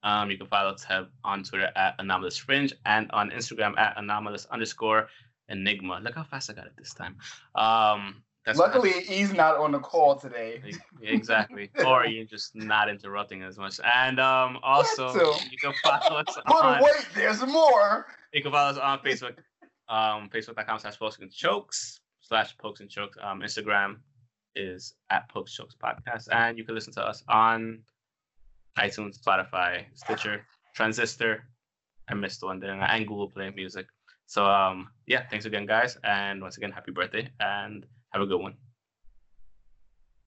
[0.04, 4.46] Um, you can follow Teb on Twitter at Anomalous Fringe and on Instagram at Anomalous
[4.50, 5.08] underscore
[5.48, 6.00] Enigma.
[6.02, 7.16] Look how fast I got it this time.
[7.54, 8.22] Um,
[8.54, 10.60] Luckily, he's not on the call today.
[11.02, 11.70] exactly.
[11.86, 13.80] or you're just not interrupting as much.
[13.82, 15.14] And um, also,
[15.50, 18.06] you can follow us But on, wait, there's more.
[18.34, 19.38] You can follow us on Facebook,
[19.88, 23.16] um, facebook.com slash pokes and chokes slash pokes and chokes.
[23.22, 23.96] Um, Instagram
[24.54, 26.28] is at pokes chokes podcast.
[26.30, 27.80] And you can listen to us on
[28.78, 31.44] iTunes, Spotify, Stitcher, Transistor.
[32.08, 33.86] I missed one there, and Google Play Music.
[34.26, 38.40] So um, yeah, thanks again, guys, and once again, happy birthday, and have a good
[38.40, 38.54] one.